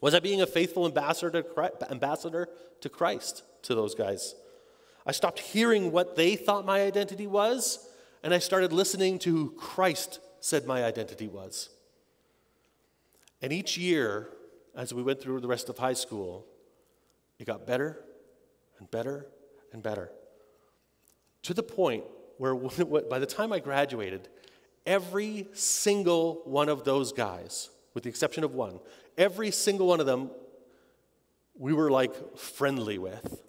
Was 0.00 0.14
I 0.14 0.20
being 0.20 0.40
a 0.40 0.46
faithful 0.46 0.86
ambassador 0.86 1.30
to 1.30 1.42
Christ, 1.42 1.74
ambassador 1.90 2.48
to 2.80 2.88
Christ 2.88 3.42
to 3.62 3.74
those 3.74 3.94
guys? 3.94 4.34
I 5.06 5.12
stopped 5.12 5.38
hearing 5.38 5.92
what 5.92 6.16
they 6.16 6.36
thought 6.36 6.66
my 6.66 6.82
identity 6.82 7.26
was, 7.26 7.88
and 8.22 8.34
I 8.34 8.38
started 8.38 8.72
listening 8.72 9.18
to 9.20 9.30
who 9.30 9.50
Christ 9.52 10.20
said 10.40 10.66
my 10.66 10.84
identity 10.84 11.28
was. 11.28 11.70
And 13.40 13.52
each 13.52 13.78
year, 13.78 14.30
as 14.74 14.92
we 14.92 15.02
went 15.02 15.20
through 15.20 15.40
the 15.40 15.48
rest 15.48 15.68
of 15.68 15.78
high 15.78 15.92
school, 15.92 16.46
it 17.38 17.46
got 17.46 17.66
better 17.66 18.02
and 18.78 18.90
better 18.90 19.26
and 19.72 19.82
better. 19.82 20.10
To 21.42 21.54
the 21.54 21.62
point 21.62 22.04
where 22.38 22.54
by 23.10 23.18
the 23.18 23.26
time 23.26 23.52
I 23.52 23.60
graduated, 23.60 24.28
every 24.86 25.48
single 25.52 26.42
one 26.44 26.68
of 26.68 26.84
those 26.84 27.12
guys, 27.12 27.70
with 27.94 28.04
the 28.04 28.08
exception 28.08 28.44
of 28.44 28.54
one, 28.54 28.78
every 29.18 29.50
single 29.50 29.86
one 29.86 30.00
of 30.00 30.06
them, 30.06 30.30
we 31.58 31.72
were 31.72 31.90
like 31.90 32.38
friendly 32.38 32.98
with. 32.98 33.42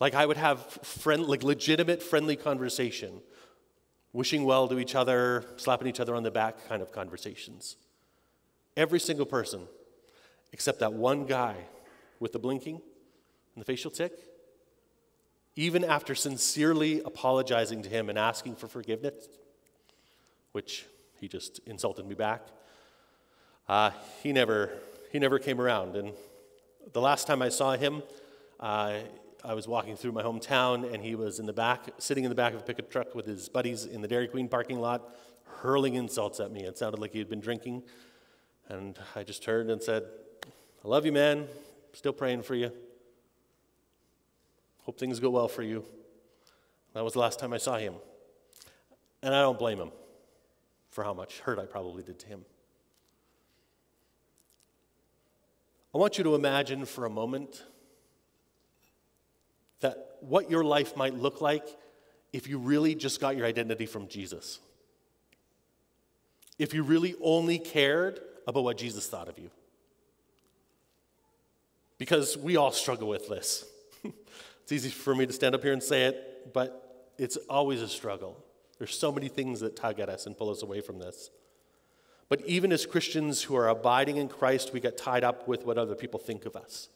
Like 0.00 0.14
I 0.14 0.26
would 0.26 0.36
have 0.36 0.60
friend, 0.82 1.26
like 1.26 1.42
legitimate 1.42 2.02
friendly 2.02 2.36
conversation, 2.36 3.20
wishing 4.12 4.44
well 4.44 4.68
to 4.68 4.78
each 4.78 4.94
other, 4.94 5.44
slapping 5.56 5.88
each 5.88 6.00
other 6.00 6.14
on 6.14 6.22
the 6.22 6.30
back 6.30 6.68
kind 6.68 6.82
of 6.82 6.92
conversations. 6.92 7.76
Every 8.76 9.00
single 9.00 9.26
person, 9.26 9.66
except 10.52 10.80
that 10.80 10.92
one 10.92 11.26
guy 11.26 11.56
with 12.20 12.32
the 12.32 12.38
blinking 12.38 12.76
and 13.54 13.60
the 13.60 13.64
facial 13.64 13.90
tic, 13.90 14.12
even 15.56 15.82
after 15.82 16.14
sincerely 16.14 17.00
apologizing 17.00 17.82
to 17.82 17.88
him 17.88 18.08
and 18.08 18.16
asking 18.16 18.54
for 18.54 18.68
forgiveness, 18.68 19.28
which 20.52 20.86
he 21.20 21.28
just 21.28 21.60
insulted 21.66 22.06
me 22.06 22.14
back, 22.14 22.42
uh, 23.68 23.90
he, 24.22 24.32
never, 24.32 24.70
he 25.12 25.18
never 25.18 25.38
came 25.38 25.60
around. 25.60 25.96
And 25.96 26.12
the 26.92 27.00
last 27.00 27.26
time 27.26 27.42
I 27.42 27.48
saw 27.48 27.76
him, 27.76 28.02
uh, 28.60 28.94
I 29.44 29.54
was 29.54 29.68
walking 29.68 29.96
through 29.96 30.12
my 30.12 30.22
hometown, 30.22 30.92
and 30.92 31.02
he 31.02 31.14
was 31.14 31.38
in 31.38 31.46
the 31.46 31.52
back, 31.52 31.88
sitting 31.98 32.24
in 32.24 32.30
the 32.30 32.34
back 32.34 32.54
of 32.54 32.60
a 32.60 32.62
pickup 32.64 32.90
truck 32.90 33.14
with 33.14 33.26
his 33.26 33.48
buddies 33.48 33.84
in 33.84 34.00
the 34.00 34.08
Dairy 34.08 34.26
Queen 34.26 34.48
parking 34.48 34.80
lot, 34.80 35.14
hurling 35.60 35.94
insults 35.94 36.40
at 36.40 36.50
me. 36.50 36.64
It 36.64 36.78
sounded 36.78 37.00
like 37.00 37.12
he 37.12 37.18
had 37.18 37.28
been 37.28 37.40
drinking. 37.40 37.82
And 38.68 38.98
I 39.14 39.22
just 39.22 39.42
turned 39.42 39.70
and 39.70 39.82
said, 39.82 40.04
I 40.84 40.88
love 40.88 41.06
you, 41.06 41.12
man. 41.12 41.46
Still 41.92 42.12
praying 42.12 42.42
for 42.42 42.54
you. 42.54 42.72
Hope 44.82 44.98
things 44.98 45.20
go 45.20 45.30
well 45.30 45.48
for 45.48 45.62
you. 45.62 45.84
That 46.94 47.04
was 47.04 47.12
the 47.12 47.18
last 47.18 47.38
time 47.38 47.52
I 47.52 47.58
saw 47.58 47.76
him. 47.76 47.94
And 49.22 49.34
I 49.34 49.42
don't 49.42 49.58
blame 49.58 49.78
him 49.78 49.90
for 50.98 51.04
how 51.04 51.14
much 51.14 51.38
hurt 51.38 51.60
I 51.60 51.64
probably 51.64 52.02
did 52.02 52.18
to 52.18 52.26
him. 52.26 52.44
I 55.94 55.98
want 55.98 56.18
you 56.18 56.24
to 56.24 56.34
imagine 56.34 56.86
for 56.86 57.06
a 57.06 57.08
moment 57.08 57.62
that 59.78 60.16
what 60.18 60.50
your 60.50 60.64
life 60.64 60.96
might 60.96 61.14
look 61.14 61.40
like 61.40 61.64
if 62.32 62.48
you 62.48 62.58
really 62.58 62.96
just 62.96 63.20
got 63.20 63.36
your 63.36 63.46
identity 63.46 63.86
from 63.86 64.08
Jesus. 64.08 64.58
If 66.58 66.74
you 66.74 66.82
really 66.82 67.14
only 67.22 67.60
cared 67.60 68.18
about 68.48 68.64
what 68.64 68.76
Jesus 68.76 69.06
thought 69.08 69.28
of 69.28 69.38
you. 69.38 69.52
Because 71.96 72.36
we 72.36 72.56
all 72.56 72.72
struggle 72.72 73.06
with 73.06 73.28
this. 73.28 73.64
It's 74.64 74.72
easy 74.72 74.90
for 74.90 75.14
me 75.14 75.26
to 75.26 75.32
stand 75.32 75.54
up 75.54 75.62
here 75.62 75.72
and 75.72 75.82
say 75.82 76.06
it, 76.06 76.52
but 76.52 77.12
it's 77.18 77.36
always 77.48 77.82
a 77.82 77.88
struggle. 77.88 78.36
There's 78.78 78.96
so 78.96 79.10
many 79.10 79.28
things 79.28 79.60
that 79.60 79.76
tug 79.76 79.98
at 80.00 80.08
us 80.08 80.26
and 80.26 80.36
pull 80.36 80.50
us 80.50 80.62
away 80.62 80.80
from 80.80 80.98
this. 80.98 81.30
But 82.28 82.42
even 82.46 82.72
as 82.72 82.86
Christians 82.86 83.42
who 83.42 83.56
are 83.56 83.68
abiding 83.68 84.16
in 84.16 84.28
Christ, 84.28 84.72
we 84.72 84.80
get 84.80 84.96
tied 84.96 85.24
up 85.24 85.48
with 85.48 85.64
what 85.64 85.78
other 85.78 85.94
people 85.94 86.20
think 86.20 86.46
of 86.46 86.54
us. 86.54 86.88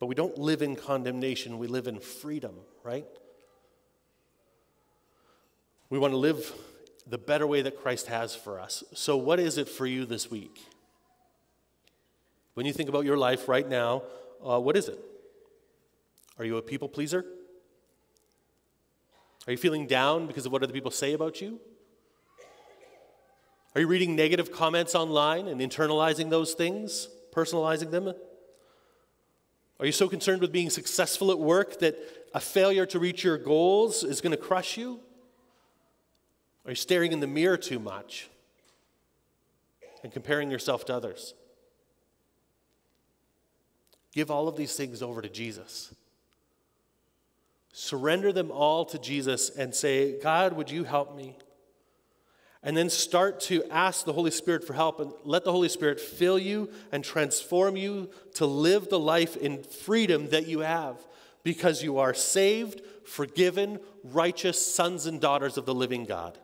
But 0.00 0.06
we 0.06 0.14
don't 0.14 0.36
live 0.38 0.62
in 0.62 0.76
condemnation, 0.76 1.58
we 1.58 1.66
live 1.66 1.86
in 1.86 2.00
freedom, 2.00 2.54
right? 2.82 3.06
We 5.90 5.98
want 5.98 6.12
to 6.12 6.18
live 6.18 6.52
the 7.06 7.18
better 7.18 7.46
way 7.46 7.62
that 7.62 7.80
Christ 7.80 8.06
has 8.06 8.34
for 8.34 8.58
us. 8.58 8.82
So, 8.94 9.16
what 9.16 9.38
is 9.38 9.58
it 9.58 9.68
for 9.68 9.86
you 9.86 10.06
this 10.06 10.30
week? 10.30 10.58
When 12.54 12.66
you 12.66 12.72
think 12.72 12.88
about 12.88 13.04
your 13.04 13.16
life 13.16 13.48
right 13.48 13.68
now, 13.68 14.02
uh, 14.44 14.58
what 14.58 14.76
is 14.76 14.88
it? 14.88 14.98
Are 16.38 16.44
you 16.44 16.56
a 16.56 16.62
people 16.62 16.88
pleaser? 16.88 17.24
Are 19.46 19.52
you 19.52 19.58
feeling 19.58 19.86
down 19.86 20.26
because 20.26 20.46
of 20.46 20.52
what 20.52 20.62
other 20.62 20.72
people 20.72 20.90
say 20.90 21.12
about 21.12 21.40
you? 21.40 21.60
Are 23.74 23.80
you 23.80 23.86
reading 23.86 24.14
negative 24.14 24.52
comments 24.52 24.94
online 24.94 25.48
and 25.48 25.60
internalizing 25.60 26.30
those 26.30 26.54
things, 26.54 27.08
personalizing 27.32 27.90
them? 27.90 28.14
Are 29.80 29.86
you 29.86 29.92
so 29.92 30.08
concerned 30.08 30.40
with 30.40 30.52
being 30.52 30.70
successful 30.70 31.30
at 31.30 31.38
work 31.38 31.80
that 31.80 31.96
a 32.32 32.40
failure 32.40 32.86
to 32.86 32.98
reach 32.98 33.24
your 33.24 33.36
goals 33.36 34.04
is 34.04 34.20
going 34.20 34.30
to 34.30 34.36
crush 34.36 34.76
you? 34.76 35.00
Are 36.64 36.70
you 36.70 36.76
staring 36.76 37.12
in 37.12 37.20
the 37.20 37.26
mirror 37.26 37.56
too 37.56 37.78
much 37.78 38.30
and 40.02 40.12
comparing 40.12 40.50
yourself 40.50 40.84
to 40.86 40.94
others? 40.94 41.34
Give 44.12 44.30
all 44.30 44.46
of 44.46 44.56
these 44.56 44.76
things 44.76 45.02
over 45.02 45.20
to 45.20 45.28
Jesus. 45.28 45.92
Surrender 47.76 48.32
them 48.32 48.52
all 48.52 48.84
to 48.84 49.00
Jesus 49.00 49.50
and 49.50 49.74
say, 49.74 50.20
God, 50.20 50.52
would 50.52 50.70
you 50.70 50.84
help 50.84 51.16
me? 51.16 51.36
And 52.62 52.76
then 52.76 52.88
start 52.88 53.40
to 53.40 53.64
ask 53.68 54.04
the 54.04 54.12
Holy 54.12 54.30
Spirit 54.30 54.64
for 54.64 54.74
help 54.74 55.00
and 55.00 55.12
let 55.24 55.42
the 55.42 55.50
Holy 55.50 55.68
Spirit 55.68 55.98
fill 55.98 56.38
you 56.38 56.70
and 56.92 57.02
transform 57.02 57.76
you 57.76 58.10
to 58.34 58.46
live 58.46 58.90
the 58.90 59.00
life 59.00 59.36
in 59.36 59.64
freedom 59.64 60.28
that 60.28 60.46
you 60.46 60.60
have 60.60 61.04
because 61.42 61.82
you 61.82 61.98
are 61.98 62.14
saved, 62.14 62.80
forgiven, 63.04 63.80
righteous 64.04 64.64
sons 64.64 65.06
and 65.06 65.20
daughters 65.20 65.58
of 65.58 65.66
the 65.66 65.74
living 65.74 66.04
God. 66.04 66.38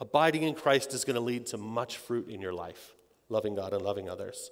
Abiding 0.00 0.44
in 0.44 0.54
Christ 0.54 0.94
is 0.94 1.04
going 1.04 1.16
to 1.16 1.20
lead 1.20 1.44
to 1.48 1.58
much 1.58 1.98
fruit 1.98 2.30
in 2.30 2.40
your 2.40 2.54
life, 2.54 2.94
loving 3.28 3.56
God 3.56 3.74
and 3.74 3.82
loving 3.82 4.08
others. 4.08 4.50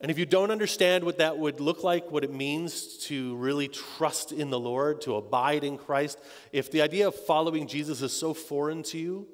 And 0.00 0.10
if 0.10 0.18
you 0.18 0.26
don't 0.26 0.50
understand 0.50 1.04
what 1.04 1.18
that 1.18 1.38
would 1.38 1.58
look 1.58 1.82
like, 1.82 2.10
what 2.10 2.22
it 2.22 2.32
means 2.32 2.98
to 3.06 3.34
really 3.36 3.68
trust 3.68 4.30
in 4.30 4.50
the 4.50 4.60
Lord, 4.60 5.00
to 5.02 5.16
abide 5.16 5.64
in 5.64 5.78
Christ, 5.78 6.18
if 6.52 6.70
the 6.70 6.82
idea 6.82 7.08
of 7.08 7.14
following 7.14 7.66
Jesus 7.66 8.02
is 8.02 8.12
so 8.12 8.34
foreign 8.34 8.82
to 8.84 8.98
you, 8.98 9.26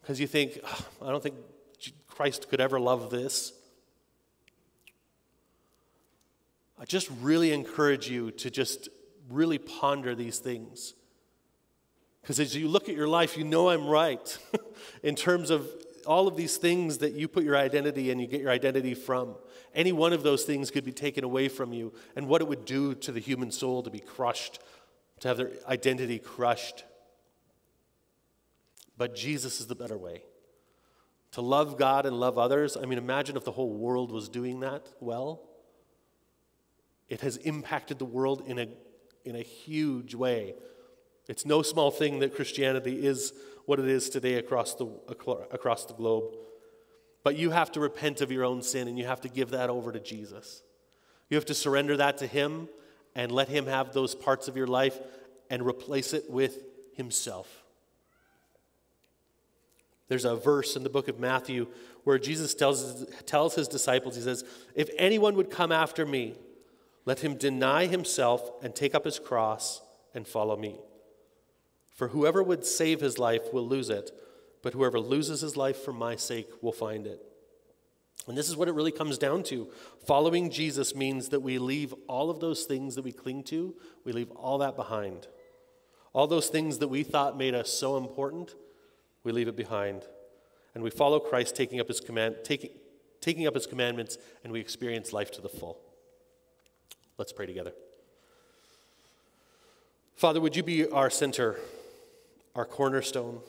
because 0.00 0.20
you 0.20 0.26
think, 0.26 0.58
I 1.00 1.10
don't 1.10 1.22
think 1.22 1.36
Christ 2.08 2.48
could 2.48 2.60
ever 2.60 2.80
love 2.80 3.10
this, 3.10 3.52
I 6.78 6.84
just 6.84 7.08
really 7.22 7.52
encourage 7.52 8.10
you 8.10 8.32
to 8.32 8.50
just 8.50 8.88
really 9.30 9.58
ponder 9.58 10.14
these 10.14 10.38
things. 10.38 10.94
Because 12.20 12.40
as 12.40 12.56
you 12.56 12.68
look 12.68 12.88
at 12.88 12.96
your 12.96 13.08
life, 13.08 13.36
you 13.36 13.44
know 13.44 13.70
I'm 13.70 13.86
right 13.86 14.38
in 15.04 15.14
terms 15.14 15.50
of 15.50 15.70
all 16.06 16.28
of 16.28 16.36
these 16.36 16.56
things 16.56 16.98
that 16.98 17.12
you 17.12 17.28
put 17.28 17.44
your 17.44 17.56
identity 17.56 18.10
in, 18.10 18.18
you 18.18 18.26
get 18.26 18.40
your 18.40 18.50
identity 18.50 18.94
from, 18.94 19.34
any 19.74 19.92
one 19.92 20.12
of 20.12 20.22
those 20.22 20.44
things 20.44 20.70
could 20.70 20.84
be 20.84 20.92
taken 20.92 21.24
away 21.24 21.48
from 21.48 21.72
you, 21.72 21.92
and 22.14 22.28
what 22.28 22.40
it 22.40 22.48
would 22.48 22.64
do 22.64 22.94
to 22.94 23.12
the 23.12 23.20
human 23.20 23.50
soul 23.50 23.82
to 23.82 23.90
be 23.90 23.98
crushed, 23.98 24.58
to 25.20 25.28
have 25.28 25.36
their 25.36 25.50
identity 25.68 26.18
crushed. 26.18 26.84
But 28.96 29.14
Jesus 29.14 29.60
is 29.60 29.66
the 29.66 29.74
better 29.74 29.98
way. 29.98 30.22
To 31.32 31.42
love 31.42 31.76
God 31.76 32.06
and 32.06 32.18
love 32.18 32.38
others, 32.38 32.76
I 32.76 32.86
mean, 32.86 32.98
imagine 32.98 33.36
if 33.36 33.44
the 33.44 33.52
whole 33.52 33.74
world 33.74 34.10
was 34.10 34.28
doing 34.28 34.60
that 34.60 34.88
well. 35.00 35.42
It 37.08 37.20
has 37.20 37.36
impacted 37.36 37.98
the 37.98 38.06
world 38.06 38.44
in 38.46 38.58
a, 38.58 38.68
in 39.24 39.36
a 39.36 39.42
huge 39.42 40.14
way. 40.14 40.54
It's 41.28 41.44
no 41.44 41.62
small 41.62 41.90
thing 41.90 42.20
that 42.20 42.34
Christianity 42.34 43.04
is 43.04 43.32
what 43.66 43.78
it 43.78 43.86
is 43.86 44.08
today 44.08 44.34
across 44.34 44.74
the, 44.74 44.86
across 45.50 45.84
the 45.84 45.94
globe. 45.94 46.34
But 47.22 47.36
you 47.36 47.50
have 47.50 47.72
to 47.72 47.80
repent 47.80 48.20
of 48.20 48.30
your 48.30 48.44
own 48.44 48.62
sin 48.62 48.88
and 48.88 48.98
you 48.98 49.06
have 49.06 49.20
to 49.22 49.28
give 49.28 49.50
that 49.50 49.68
over 49.68 49.92
to 49.92 50.00
Jesus. 50.00 50.62
You 51.28 51.36
have 51.36 51.46
to 51.46 51.54
surrender 51.54 51.96
that 51.96 52.18
to 52.18 52.26
Him 52.26 52.68
and 53.14 53.32
let 53.32 53.48
Him 53.48 53.66
have 53.66 53.92
those 53.92 54.14
parts 54.14 54.48
of 54.48 54.56
your 54.56 54.68
life 54.68 54.98
and 55.50 55.66
replace 55.66 56.12
it 56.12 56.30
with 56.30 56.62
Himself. 56.94 57.64
There's 60.08 60.24
a 60.24 60.36
verse 60.36 60.76
in 60.76 60.84
the 60.84 60.88
book 60.88 61.08
of 61.08 61.18
Matthew 61.18 61.66
where 62.04 62.18
Jesus 62.18 62.54
tells, 62.54 63.04
tells 63.26 63.56
his 63.56 63.66
disciples, 63.66 64.14
He 64.14 64.22
says, 64.22 64.44
If 64.76 64.88
anyone 64.96 65.34
would 65.34 65.50
come 65.50 65.72
after 65.72 66.06
me, 66.06 66.36
let 67.04 67.20
him 67.20 67.36
deny 67.36 67.86
himself 67.86 68.48
and 68.62 68.74
take 68.74 68.94
up 68.94 69.04
his 69.04 69.18
cross 69.18 69.82
and 70.14 70.26
follow 70.26 70.56
me. 70.56 70.76
For 71.96 72.08
whoever 72.08 72.42
would 72.42 72.64
save 72.64 73.00
his 73.00 73.18
life 73.18 73.52
will 73.52 73.66
lose 73.66 73.88
it, 73.88 74.10
but 74.62 74.74
whoever 74.74 75.00
loses 75.00 75.40
his 75.40 75.56
life 75.56 75.78
for 75.78 75.92
my 75.92 76.14
sake 76.14 76.48
will 76.60 76.72
find 76.72 77.06
it. 77.06 77.20
And 78.28 78.36
this 78.36 78.48
is 78.48 78.56
what 78.56 78.68
it 78.68 78.74
really 78.74 78.92
comes 78.92 79.18
down 79.18 79.42
to. 79.44 79.68
Following 80.06 80.50
Jesus 80.50 80.94
means 80.94 81.30
that 81.30 81.40
we 81.40 81.58
leave 81.58 81.94
all 82.06 82.28
of 82.28 82.40
those 82.40 82.64
things 82.64 82.96
that 82.96 83.04
we 83.04 83.12
cling 83.12 83.44
to, 83.44 83.74
we 84.04 84.12
leave 84.12 84.30
all 84.32 84.58
that 84.58 84.76
behind. 84.76 85.26
All 86.12 86.26
those 86.26 86.48
things 86.48 86.78
that 86.78 86.88
we 86.88 87.02
thought 87.02 87.38
made 87.38 87.54
us 87.54 87.70
so 87.70 87.96
important, 87.96 88.54
we 89.24 89.32
leave 89.32 89.48
it 89.48 89.56
behind. 89.56 90.02
And 90.74 90.84
we 90.84 90.90
follow 90.90 91.18
Christ 91.18 91.56
taking 91.56 91.80
up 91.80 91.88
his 91.88 92.00
command, 92.00 92.36
taking, 92.44 92.70
taking 93.22 93.46
up 93.46 93.54
his 93.54 93.66
commandments, 93.66 94.18
and 94.44 94.52
we 94.52 94.60
experience 94.60 95.12
life 95.14 95.30
to 95.32 95.40
the 95.40 95.48
full. 95.48 95.78
Let's 97.16 97.32
pray 97.32 97.46
together. 97.46 97.72
Father, 100.14 100.40
would 100.40 100.56
you 100.56 100.62
be 100.62 100.88
our 100.90 101.10
center 101.10 101.58
our 102.56 102.64
cornerstone. 102.64 103.40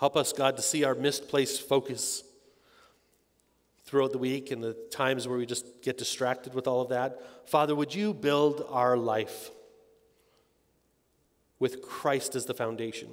Help 0.00 0.16
us, 0.16 0.32
God, 0.32 0.56
to 0.56 0.62
see 0.62 0.82
our 0.82 0.94
misplaced 0.94 1.68
focus 1.68 2.24
throughout 3.84 4.12
the 4.12 4.18
week 4.18 4.50
and 4.50 4.64
the 4.64 4.72
times 4.90 5.28
where 5.28 5.38
we 5.38 5.46
just 5.46 5.82
get 5.82 5.98
distracted 5.98 6.54
with 6.54 6.66
all 6.66 6.80
of 6.80 6.88
that. 6.88 7.20
Father, 7.48 7.74
would 7.74 7.94
you 7.94 8.14
build 8.14 8.66
our 8.70 8.96
life 8.96 9.50
with 11.58 11.82
Christ 11.82 12.34
as 12.34 12.46
the 12.46 12.54
foundation? 12.54 13.10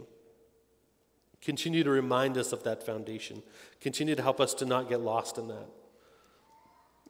Continue 1.42 1.84
to 1.84 1.90
remind 1.90 2.38
us 2.38 2.54
of 2.54 2.64
that 2.64 2.86
foundation. 2.86 3.44
Continue 3.82 4.16
to 4.16 4.22
help 4.22 4.40
us 4.40 4.54
to 4.56 4.66
not 4.66 4.88
get 4.88 5.02
lost 5.02 5.38
in 5.38 5.50
that. 5.50 5.68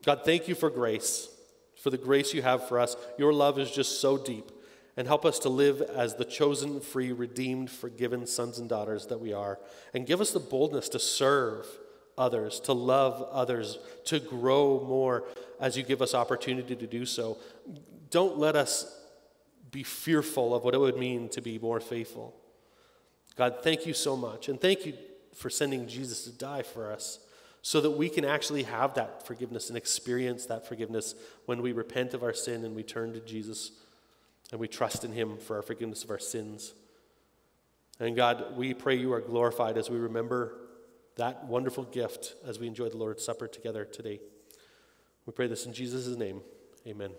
God, 0.04 0.22
thank 0.26 0.48
you 0.48 0.56
for 0.56 0.72
grace, 0.72 1.30
for 1.76 1.92
the 1.92 1.98
grace 1.98 2.34
you 2.34 2.42
have 2.42 2.68
for 2.68 2.80
us. 2.80 2.96
Your 3.20 3.32
love 3.32 3.60
is 3.60 3.70
just 3.70 4.02
so 4.02 4.18
deep 4.18 4.52
and 4.98 5.08
help 5.08 5.26
us 5.26 5.40
to 5.40 5.50
live 5.50 5.82
as 5.82 6.16
the 6.16 6.26
chosen, 6.26 6.80
free, 6.82 7.12
redeemed, 7.12 7.70
forgiven 7.70 8.26
sons 8.28 8.60
and 8.60 8.70
daughters 8.70 9.08
that 9.08 9.20
we 9.20 9.34
are. 9.34 9.60
And 9.94 10.06
give 10.06 10.22
us 10.22 10.32
the 10.32 10.40
boldness 10.40 10.90
to 10.90 11.00
serve 11.00 11.66
others, 12.18 12.60
to 12.62 12.74
love 12.74 13.28
others, 13.32 13.80
to 14.06 14.20
grow 14.20 14.84
more 14.86 15.24
as 15.60 15.78
you 15.78 15.84
give 15.84 16.02
us 16.02 16.14
opportunity 16.14 16.76
to 16.76 16.88
do 16.88 17.06
so. 17.06 17.38
Don't 18.10 18.38
let 18.38 18.56
us 18.56 19.00
be 19.72 19.84
fearful 19.84 20.54
of 20.54 20.64
what 20.64 20.74
it 20.74 20.80
would 20.80 20.98
mean 20.98 21.30
to 21.30 21.42
be 21.42 21.58
more 21.58 21.80
faithful. 21.80 22.36
God, 23.38 23.64
thank 23.64 23.86
you 23.86 23.94
so 23.94 24.18
much. 24.18 24.50
And 24.50 24.60
thank 24.60 24.86
you 24.86 24.94
for 25.34 25.50
sending 25.50 25.88
Jesus 25.88 26.26
to 26.26 26.32
die 26.32 26.62
for 26.62 26.92
us 26.92 27.20
so 27.62 27.80
that 27.80 27.92
we 27.92 28.10
can 28.10 28.26
actually 28.26 28.64
have 28.64 28.96
that 28.96 29.26
forgiveness 29.26 29.70
and 29.70 29.78
experience 29.78 30.46
that 30.48 30.68
forgiveness 30.68 31.16
when 31.46 31.62
we 31.62 31.72
repent 31.72 32.14
of 32.14 32.24
our 32.24 32.34
sin 32.34 32.66
and 32.66 32.76
we 32.76 32.84
turn 32.84 33.14
to 33.14 33.20
Jesus 33.22 33.72
and 34.52 34.60
we 34.60 34.68
trust 34.68 35.04
in 35.04 35.12
Him 35.14 35.38
for 35.38 35.56
our 35.56 35.62
forgiveness 35.62 36.04
of 36.04 36.10
our 36.10 36.20
sins. 36.20 36.74
And 38.00 38.16
God, 38.16 38.58
we 38.58 38.74
pray 38.74 38.96
you 38.96 39.14
are 39.14 39.22
glorified 39.22 39.78
as 39.78 39.90
we 39.90 39.98
remember 39.98 40.58
that 41.16 41.46
wonderful 41.46 41.84
gift 41.84 42.36
as 42.46 42.60
we 42.60 42.68
enjoy 42.68 42.90
the 42.90 42.98
Lord's 42.98 43.24
Supper 43.24 43.48
together 43.48 43.86
today. 43.86 44.20
We 45.26 45.34
pray 45.34 45.48
this 45.48 45.66
in 45.66 45.74
Jesus' 45.74 46.18
name. 46.18 46.42
Amen. 46.88 47.12